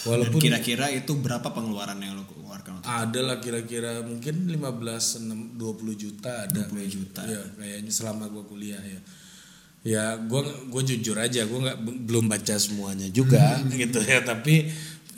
[0.00, 2.96] Dan walaupun kira-kira itu berapa pengeluaran yang lo keluarkan waktu itu?
[3.00, 4.64] ada lah kira-kira mungkin 15
[5.20, 7.22] enam- 20 juta ada 20 juta.
[7.22, 9.00] ya kayaknya selama gue kuliah ya
[9.80, 14.68] ya gue gue jujur aja gue nggak belum baca semuanya juga gitu ya tapi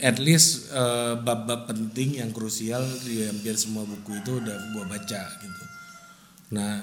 [0.03, 5.23] at least eh, bab-bab penting yang krusial di hampir semua buku itu udah gue baca
[5.43, 5.65] gitu
[6.55, 6.79] nah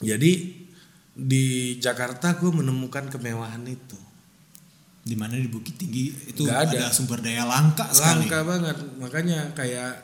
[0.00, 0.32] jadi
[1.20, 3.98] di Jakarta gue menemukan kemewahan itu
[5.00, 6.68] Di mana di Bukit Tinggi itu ada.
[6.68, 6.92] ada.
[6.92, 8.28] sumber daya langka sekali.
[8.28, 9.96] langka banget makanya kayak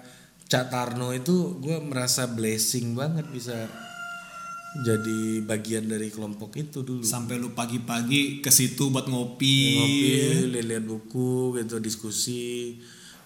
[0.49, 3.69] Cak Tarno itu gue merasa blessing banget bisa
[4.77, 7.07] jadi bagian dari kelompok itu dulu.
[7.07, 9.79] Sampai lu pagi-pagi ke situ buat ngopi.
[9.79, 10.13] ngopi
[10.53, 12.77] lihat buku gitu diskusi.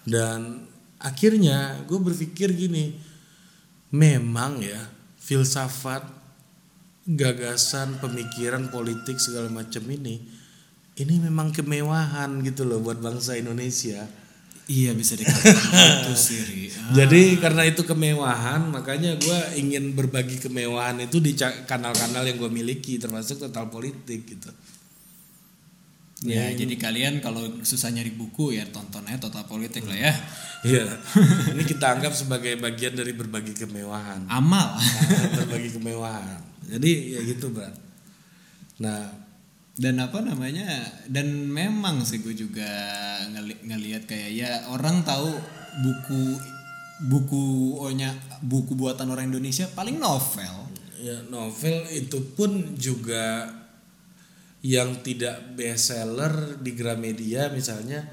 [0.07, 0.68] Dan
[1.01, 2.93] akhirnya gue berpikir gini
[3.91, 4.78] memang ya
[5.18, 6.07] filsafat
[7.09, 10.22] gagasan pemikiran politik segala macam ini
[11.01, 14.05] ini memang kemewahan gitu loh buat bangsa Indonesia
[14.67, 15.57] Iya bisa dikatakan
[16.05, 16.41] gitu sih.
[16.75, 17.05] Ah.
[17.05, 21.35] Jadi karena itu kemewahan, makanya gue ingin berbagi kemewahan itu di
[21.67, 24.51] kanal-kanal yang gue miliki, termasuk total politik gitu.
[26.21, 30.13] Ya, jadi kalian kalau susah nyari buku ya tonton aja total politik lah ya.
[30.61, 30.85] Iya,
[31.57, 34.77] ini kita anggap sebagai bagian dari berbagi kemewahan, Amal.
[34.77, 36.41] Nah, berbagi kemewahan.
[36.69, 37.65] Jadi ya gitu, bro.
[38.85, 39.09] Nah,
[39.81, 40.68] dan apa namanya
[41.09, 42.68] dan memang sih gue juga
[43.33, 45.33] ngeli ngelihat kayak ya orang tahu
[45.81, 46.37] buku
[47.09, 47.45] buku
[47.81, 48.12] ohnya
[48.45, 50.68] buku buatan orang Indonesia paling novel
[51.01, 53.49] ya novel itu pun juga
[54.61, 58.05] yang tidak bestseller di Gramedia misalnya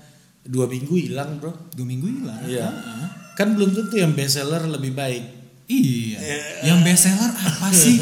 [0.48, 1.52] dua minggu hilang, bro.
[1.76, 2.42] dua minggu hilang.
[2.48, 3.08] Heeh.
[3.36, 5.37] Kan belum tentu yang bestseller lebih baik.
[5.68, 6.20] Iya
[6.64, 8.00] yang bestseller apa sih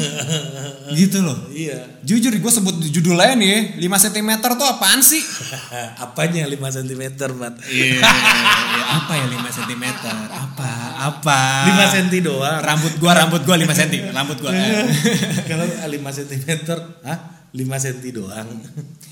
[0.98, 1.98] gitu loh Iya.
[2.06, 5.18] jujur gue sebut judulnya nih 5 cm tuh apaan sih
[6.06, 7.54] Apanya 5 cm, Bat?
[7.68, 8.00] Iya,
[8.86, 9.84] apa ya 5 cm?
[10.28, 10.70] Apa?
[11.12, 11.40] Apa?
[11.72, 12.60] 5 cm doang.
[12.60, 14.12] Rambut gua, rambut gua 5 cm.
[14.12, 14.52] Rambut gua.
[15.50, 16.48] Kalau 5 cm,
[17.04, 17.18] hah?
[17.52, 18.48] 5 cm doang.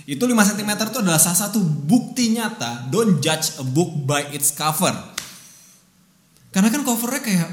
[0.04, 4.52] Itu 5 cm itu adalah salah satu bukti nyata don't judge a book by its
[4.52, 4.92] cover.
[6.52, 7.50] Karena kan covernya kayak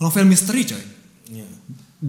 [0.00, 0.82] novel misteri coy.
[1.30, 1.46] Iya.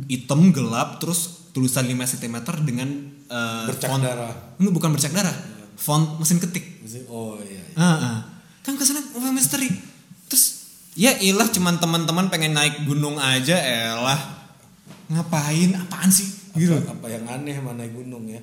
[0.08, 2.88] Hitam gelap terus tulisan 5 cm dengan
[3.28, 4.56] eh, Bercak font- darah.
[4.58, 5.36] Enggak, bukan bercak darah.
[5.76, 6.80] Font mesin ketik.
[7.12, 7.62] Oh iya.
[7.76, 8.18] Ah, ah.
[8.64, 9.68] Kan kesannya novel misteri.
[10.26, 10.64] Terus
[10.96, 14.20] ya ilah cuman teman-teman pengen naik gunung aja elah.
[15.12, 15.76] Ngapain?
[15.76, 16.28] Apaan sih?
[16.56, 16.72] Gitu.
[16.72, 18.40] Apa, apa yang aneh mana gunung ya?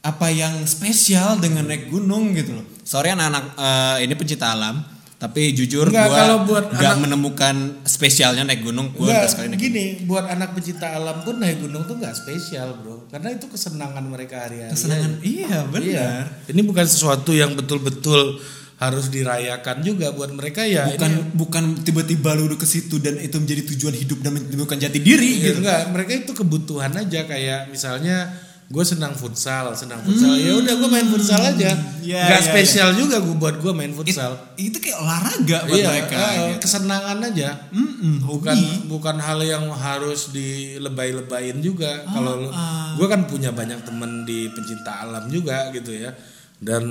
[0.00, 2.64] Apa yang spesial dengan naik gunung gitu loh.
[2.80, 4.80] Sorry anak-anak eh, ini pencinta alam,
[5.16, 8.92] tapi jujur Enggak, gua kalau buat nggak anak- menemukan spesialnya naik gunung.
[8.92, 9.60] Gua Enggak, sekali naik.
[9.62, 13.08] gini, buat anak pecinta alam pun naik gunung tuh nggak spesial, bro.
[13.08, 14.70] Karena itu kesenangan mereka hari-hari.
[14.70, 15.10] Kesenangan.
[15.14, 15.24] aja.
[15.24, 15.88] Iya, benar.
[15.88, 16.08] Iya.
[16.46, 18.44] Ini bukan sesuatu yang betul-betul
[18.76, 20.84] harus dirayakan juga buat mereka ya.
[20.86, 24.76] Bukan ini, bukan tiba-tiba lu udah ke situ dan itu menjadi tujuan hidup dan menemukan
[24.76, 25.64] jati diri Ya, gitu.
[25.64, 28.36] enggak, mereka itu kebutuhan aja kayak misalnya
[28.66, 30.34] gue senang futsal, senang futsal.
[30.34, 31.70] Ya udah gue main futsal aja.
[32.02, 34.34] Iya, Enggak iya, spesial juga gue buat gue main futsal.
[34.54, 36.16] Itu kayak olahraga buat Iya, mereka.
[36.18, 36.58] eh, gitu.
[36.60, 37.48] kesenangan aja.
[37.70, 38.90] Mm-mm, Bukan hobi.
[38.90, 42.02] bukan hal yang harus dilebay-lebayin juga.
[42.04, 42.94] Kalau lu- ah.
[42.94, 46.10] gue kan punya banyak temen di pencinta alam juga gitu ya.
[46.56, 46.82] Dan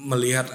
[0.00, 0.46] melihat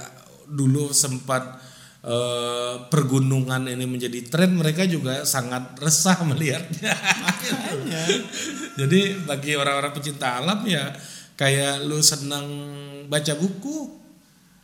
[0.47, 1.59] dulu sempat
[2.03, 6.95] eh, pergunungan ini menjadi tren, mereka juga sangat resah melihatnya.
[8.79, 10.91] Jadi bagi orang-orang pecinta alam ya
[11.35, 12.45] kayak lu senang
[13.07, 13.99] baca buku,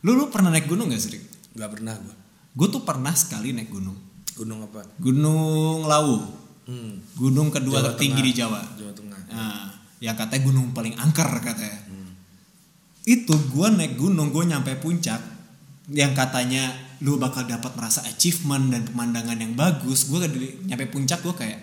[0.04, 1.18] Lu lu pernah naik gunung gak sih?
[1.56, 2.14] nggak pernah gue.
[2.52, 3.96] Gue tuh pernah sekali naik gunung.
[4.36, 4.84] Gunung apa?
[5.00, 6.20] Gunung Lawu.
[6.68, 8.28] Hmm, Gunung kedua Jawa tertinggi Tengah.
[8.28, 8.60] di Jawa.
[8.76, 9.20] Jawa Tengah.
[9.32, 9.66] Nah,
[9.98, 11.80] yang katanya gunung paling angker katanya.
[13.08, 15.18] Itu gue naik gunung, gue nyampe puncak
[15.90, 20.06] yang katanya lu bakal dapat merasa achievement dan pemandangan yang bagus.
[20.06, 20.24] Gue
[20.62, 21.60] nyampe puncak gue kayak,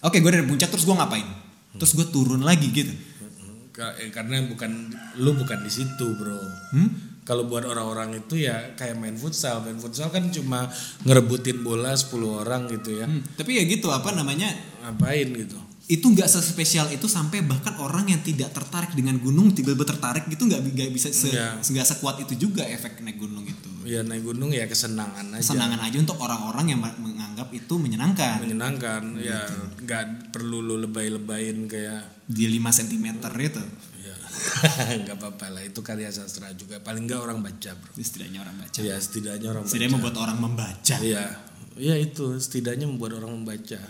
[0.00, 1.26] oke gue dari puncak terus gue ngapain?
[1.74, 2.92] Terus gue turun lagi gitu.
[3.72, 6.36] Eh, karena bukan lu bukan di situ bro
[6.70, 6.92] Hmm?
[7.24, 10.68] kalau buat orang-orang itu ya kayak main futsal main futsal kan cuma
[11.02, 14.52] ngerebutin bola 10 orang gitu ya Hmm, Tapi ya gitu apa namanya?
[14.84, 15.56] ngapain gitu
[15.92, 20.48] itu nggak sespesial itu sampai bahkan orang yang tidak tertarik dengan gunung tiba-tiba tertarik gitu
[20.48, 21.60] nggak nggak bisa se, Iya.
[21.60, 23.68] nggak sekuat itu juga efek naik gunung itu.
[23.84, 25.44] Ya naik gunung ya kesenangan aja.
[25.44, 28.40] Senangan aja untuk orang-orang yang menganggap itu menyenangkan.
[28.40, 29.44] Menyenangkan ya
[29.76, 33.06] nggak perlu lu lebay-lebayin kayak di 5 cm
[33.42, 33.60] itu.
[34.00, 34.16] Ya
[35.04, 36.80] nggak apa-apa lah itu karya sastra juga.
[36.80, 37.92] Paling nggak orang baca bro.
[37.92, 38.78] Setidaknya orang baca.
[38.80, 39.96] ya setidaknya orang Setidaknya baca.
[40.00, 40.96] membuat orang membaca.
[40.98, 41.24] Iya,
[41.76, 42.32] iya itu.
[42.38, 43.82] Setidaknya membuat orang membaca.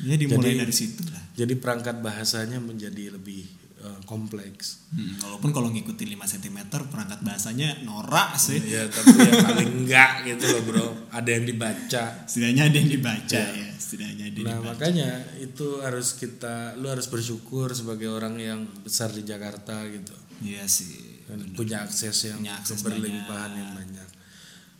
[0.00, 1.22] Ya dimulai Jadi- dari situ lah.
[1.32, 3.44] Jadi perangkat bahasanya menjadi lebih
[3.82, 4.86] eh, kompleks.
[4.94, 8.62] Hmm, walaupun kalau ngikutin 5 cm perangkat bahasanya norak sih.
[8.62, 10.86] Ya tapi ya paling enggak gitu loh bro.
[11.10, 12.02] Ada yang dibaca.
[12.24, 13.68] Setidaknya ada yang dibaca ya.
[13.74, 14.68] Setidaknya ada yang Nah dibaca.
[14.70, 20.14] makanya itu harus kita, lu harus bersyukur sebagai orang yang besar di Jakarta gitu.
[20.46, 21.26] Iya sih.
[21.26, 24.08] Dan punya akses yang Punya akses berlimpahan yang banyak.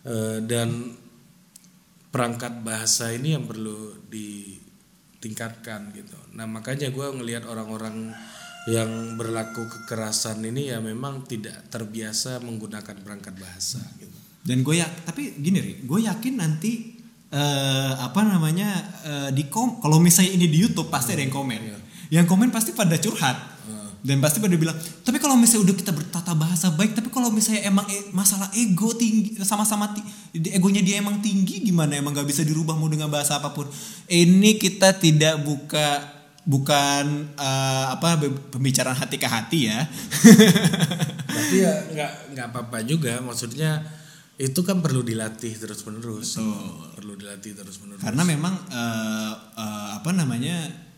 [0.05, 0.95] Eh, dan
[2.07, 3.99] perangkat bahasa ini yang perlu
[5.23, 6.19] ditingkatkan gitu.
[6.35, 8.11] Nah makanya gue ngelihat orang-orang
[8.67, 14.19] yang berlaku kekerasan ini ya memang tidak terbiasa menggunakan perangkat bahasa gitu.
[14.43, 16.99] Dan gue ya, tapi gini ri, gue yakin nanti
[17.31, 18.71] eh, apa namanya
[19.07, 21.61] eh, di kom, kalau misalnya ini di YouTube pasti ada yang komen.
[22.11, 23.52] Yang komen pasti pada curhat.
[24.03, 24.75] Dan pasti pada bilang,
[25.07, 28.91] tapi kalau misalnya udah kita bertata bahasa baik, tapi kalau misalnya emang e- masalah ego
[28.99, 30.03] tinggi, sama-sama ti-
[30.51, 33.71] egonya dia emang tinggi, gimana emang gak bisa dirubah mau dengan bahasa apa pun.
[34.11, 36.03] Ini kita tidak buka
[36.43, 38.19] bukan eh, apa
[38.51, 39.87] pembicaraan hati ke hati ya.
[41.33, 43.23] Tapi ya nggak nggak apa-apa juga.
[43.23, 43.87] Maksudnya
[44.35, 46.43] itu kan perlu dilatih terus menerus.
[46.99, 48.03] Perlu dilatih terus menerus.
[48.03, 50.91] karena memang eh, eh, apa namanya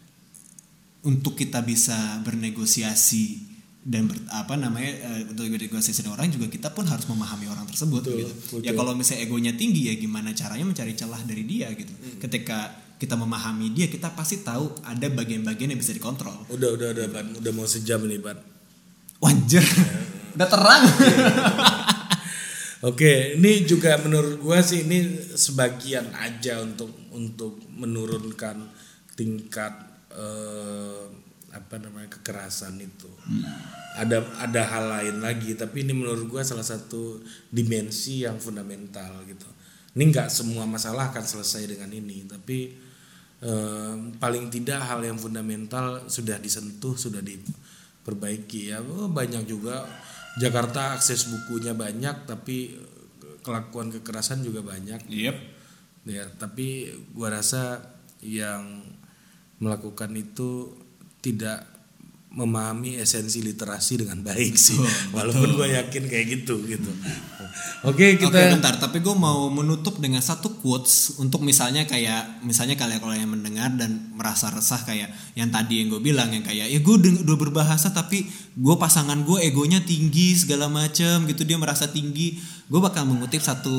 [1.04, 1.94] untuk kita bisa
[2.24, 3.52] bernegosiasi
[3.84, 7.68] dan ber- apa namanya eh, untuk bernegosiasi dengan orang juga kita pun harus memahami orang
[7.68, 8.32] tersebut Betul, gitu.
[8.32, 8.60] betul.
[8.64, 11.92] Ya kalau misalnya egonya tinggi ya gimana caranya mencari celah dari dia gitu.
[11.92, 12.16] Hmm.
[12.24, 16.48] Ketika kita memahami dia kita pasti tahu ada bagian-bagian yang bisa dikontrol.
[16.48, 18.40] Udah udah udah ban, udah mau sejam ini ban.
[19.20, 19.64] Wajar.
[20.34, 20.82] Udah terang.
[22.84, 28.68] Oke, ini juga menurut gua sih ini sebagian aja untuk untuk menurunkan
[29.14, 31.04] tingkat eh,
[31.54, 33.06] apa namanya kekerasan itu.
[33.94, 37.22] Ada ada hal lain lagi, tapi ini menurut gua salah satu
[37.54, 39.46] dimensi yang fundamental gitu.
[39.94, 42.74] Ini nggak semua masalah akan selesai dengan ini, tapi
[43.38, 48.82] eh, paling tidak hal yang fundamental sudah disentuh, sudah diperbaiki ya.
[48.82, 49.86] Oh, banyak juga
[50.34, 52.74] Jakarta akses bukunya banyak, tapi
[53.46, 55.06] kelakuan kekerasan juga banyak.
[55.06, 55.36] Yep.
[56.10, 57.78] Ya, tapi gua rasa
[58.18, 58.82] yang
[59.62, 60.74] melakukan itu
[61.22, 61.74] tidak
[62.34, 64.74] memahami esensi literasi dengan baik sih.
[65.14, 66.90] Walaupun gua yakin kayak gitu gitu.
[67.86, 72.74] Oke, Oke kita bentar, tapi gue mau menutup dengan satu quotes untuk misalnya kayak misalnya
[72.74, 76.66] kalian kalau yang mendengar dan merasa resah kayak yang tadi yang gue bilang yang kayak
[76.66, 78.26] ya gue udah berbahasa tapi
[78.56, 83.76] gue pasangan gue egonya tinggi segala macem gitu dia merasa tinggi gue bakal mengutip satu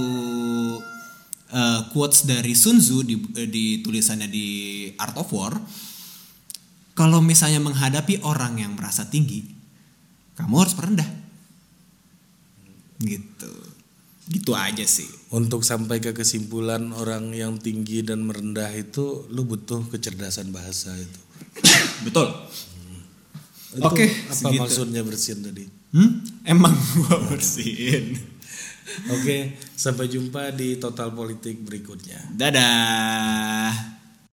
[1.52, 4.48] eh, quotes dari Sun Tzu di, eh, di tulisannya di
[4.98, 5.54] Art of War
[6.96, 9.44] kalau misalnya menghadapi orang yang merasa tinggi
[10.40, 11.10] kamu harus merendah
[13.04, 13.52] gitu
[14.26, 19.86] gitu aja sih untuk sampai ke kesimpulan orang yang tinggi dan merendah itu lu butuh
[19.92, 21.20] kecerdasan bahasa itu.
[22.08, 22.32] betul
[23.76, 24.62] Itu Oke, apa segitu.
[24.64, 25.68] maksudnya bersihin tadi?
[25.96, 26.12] hmm?
[26.48, 28.16] emang gua bersihin
[29.10, 32.22] Oke, sampai jumpa di total politik berikutnya.
[32.38, 33.95] dadah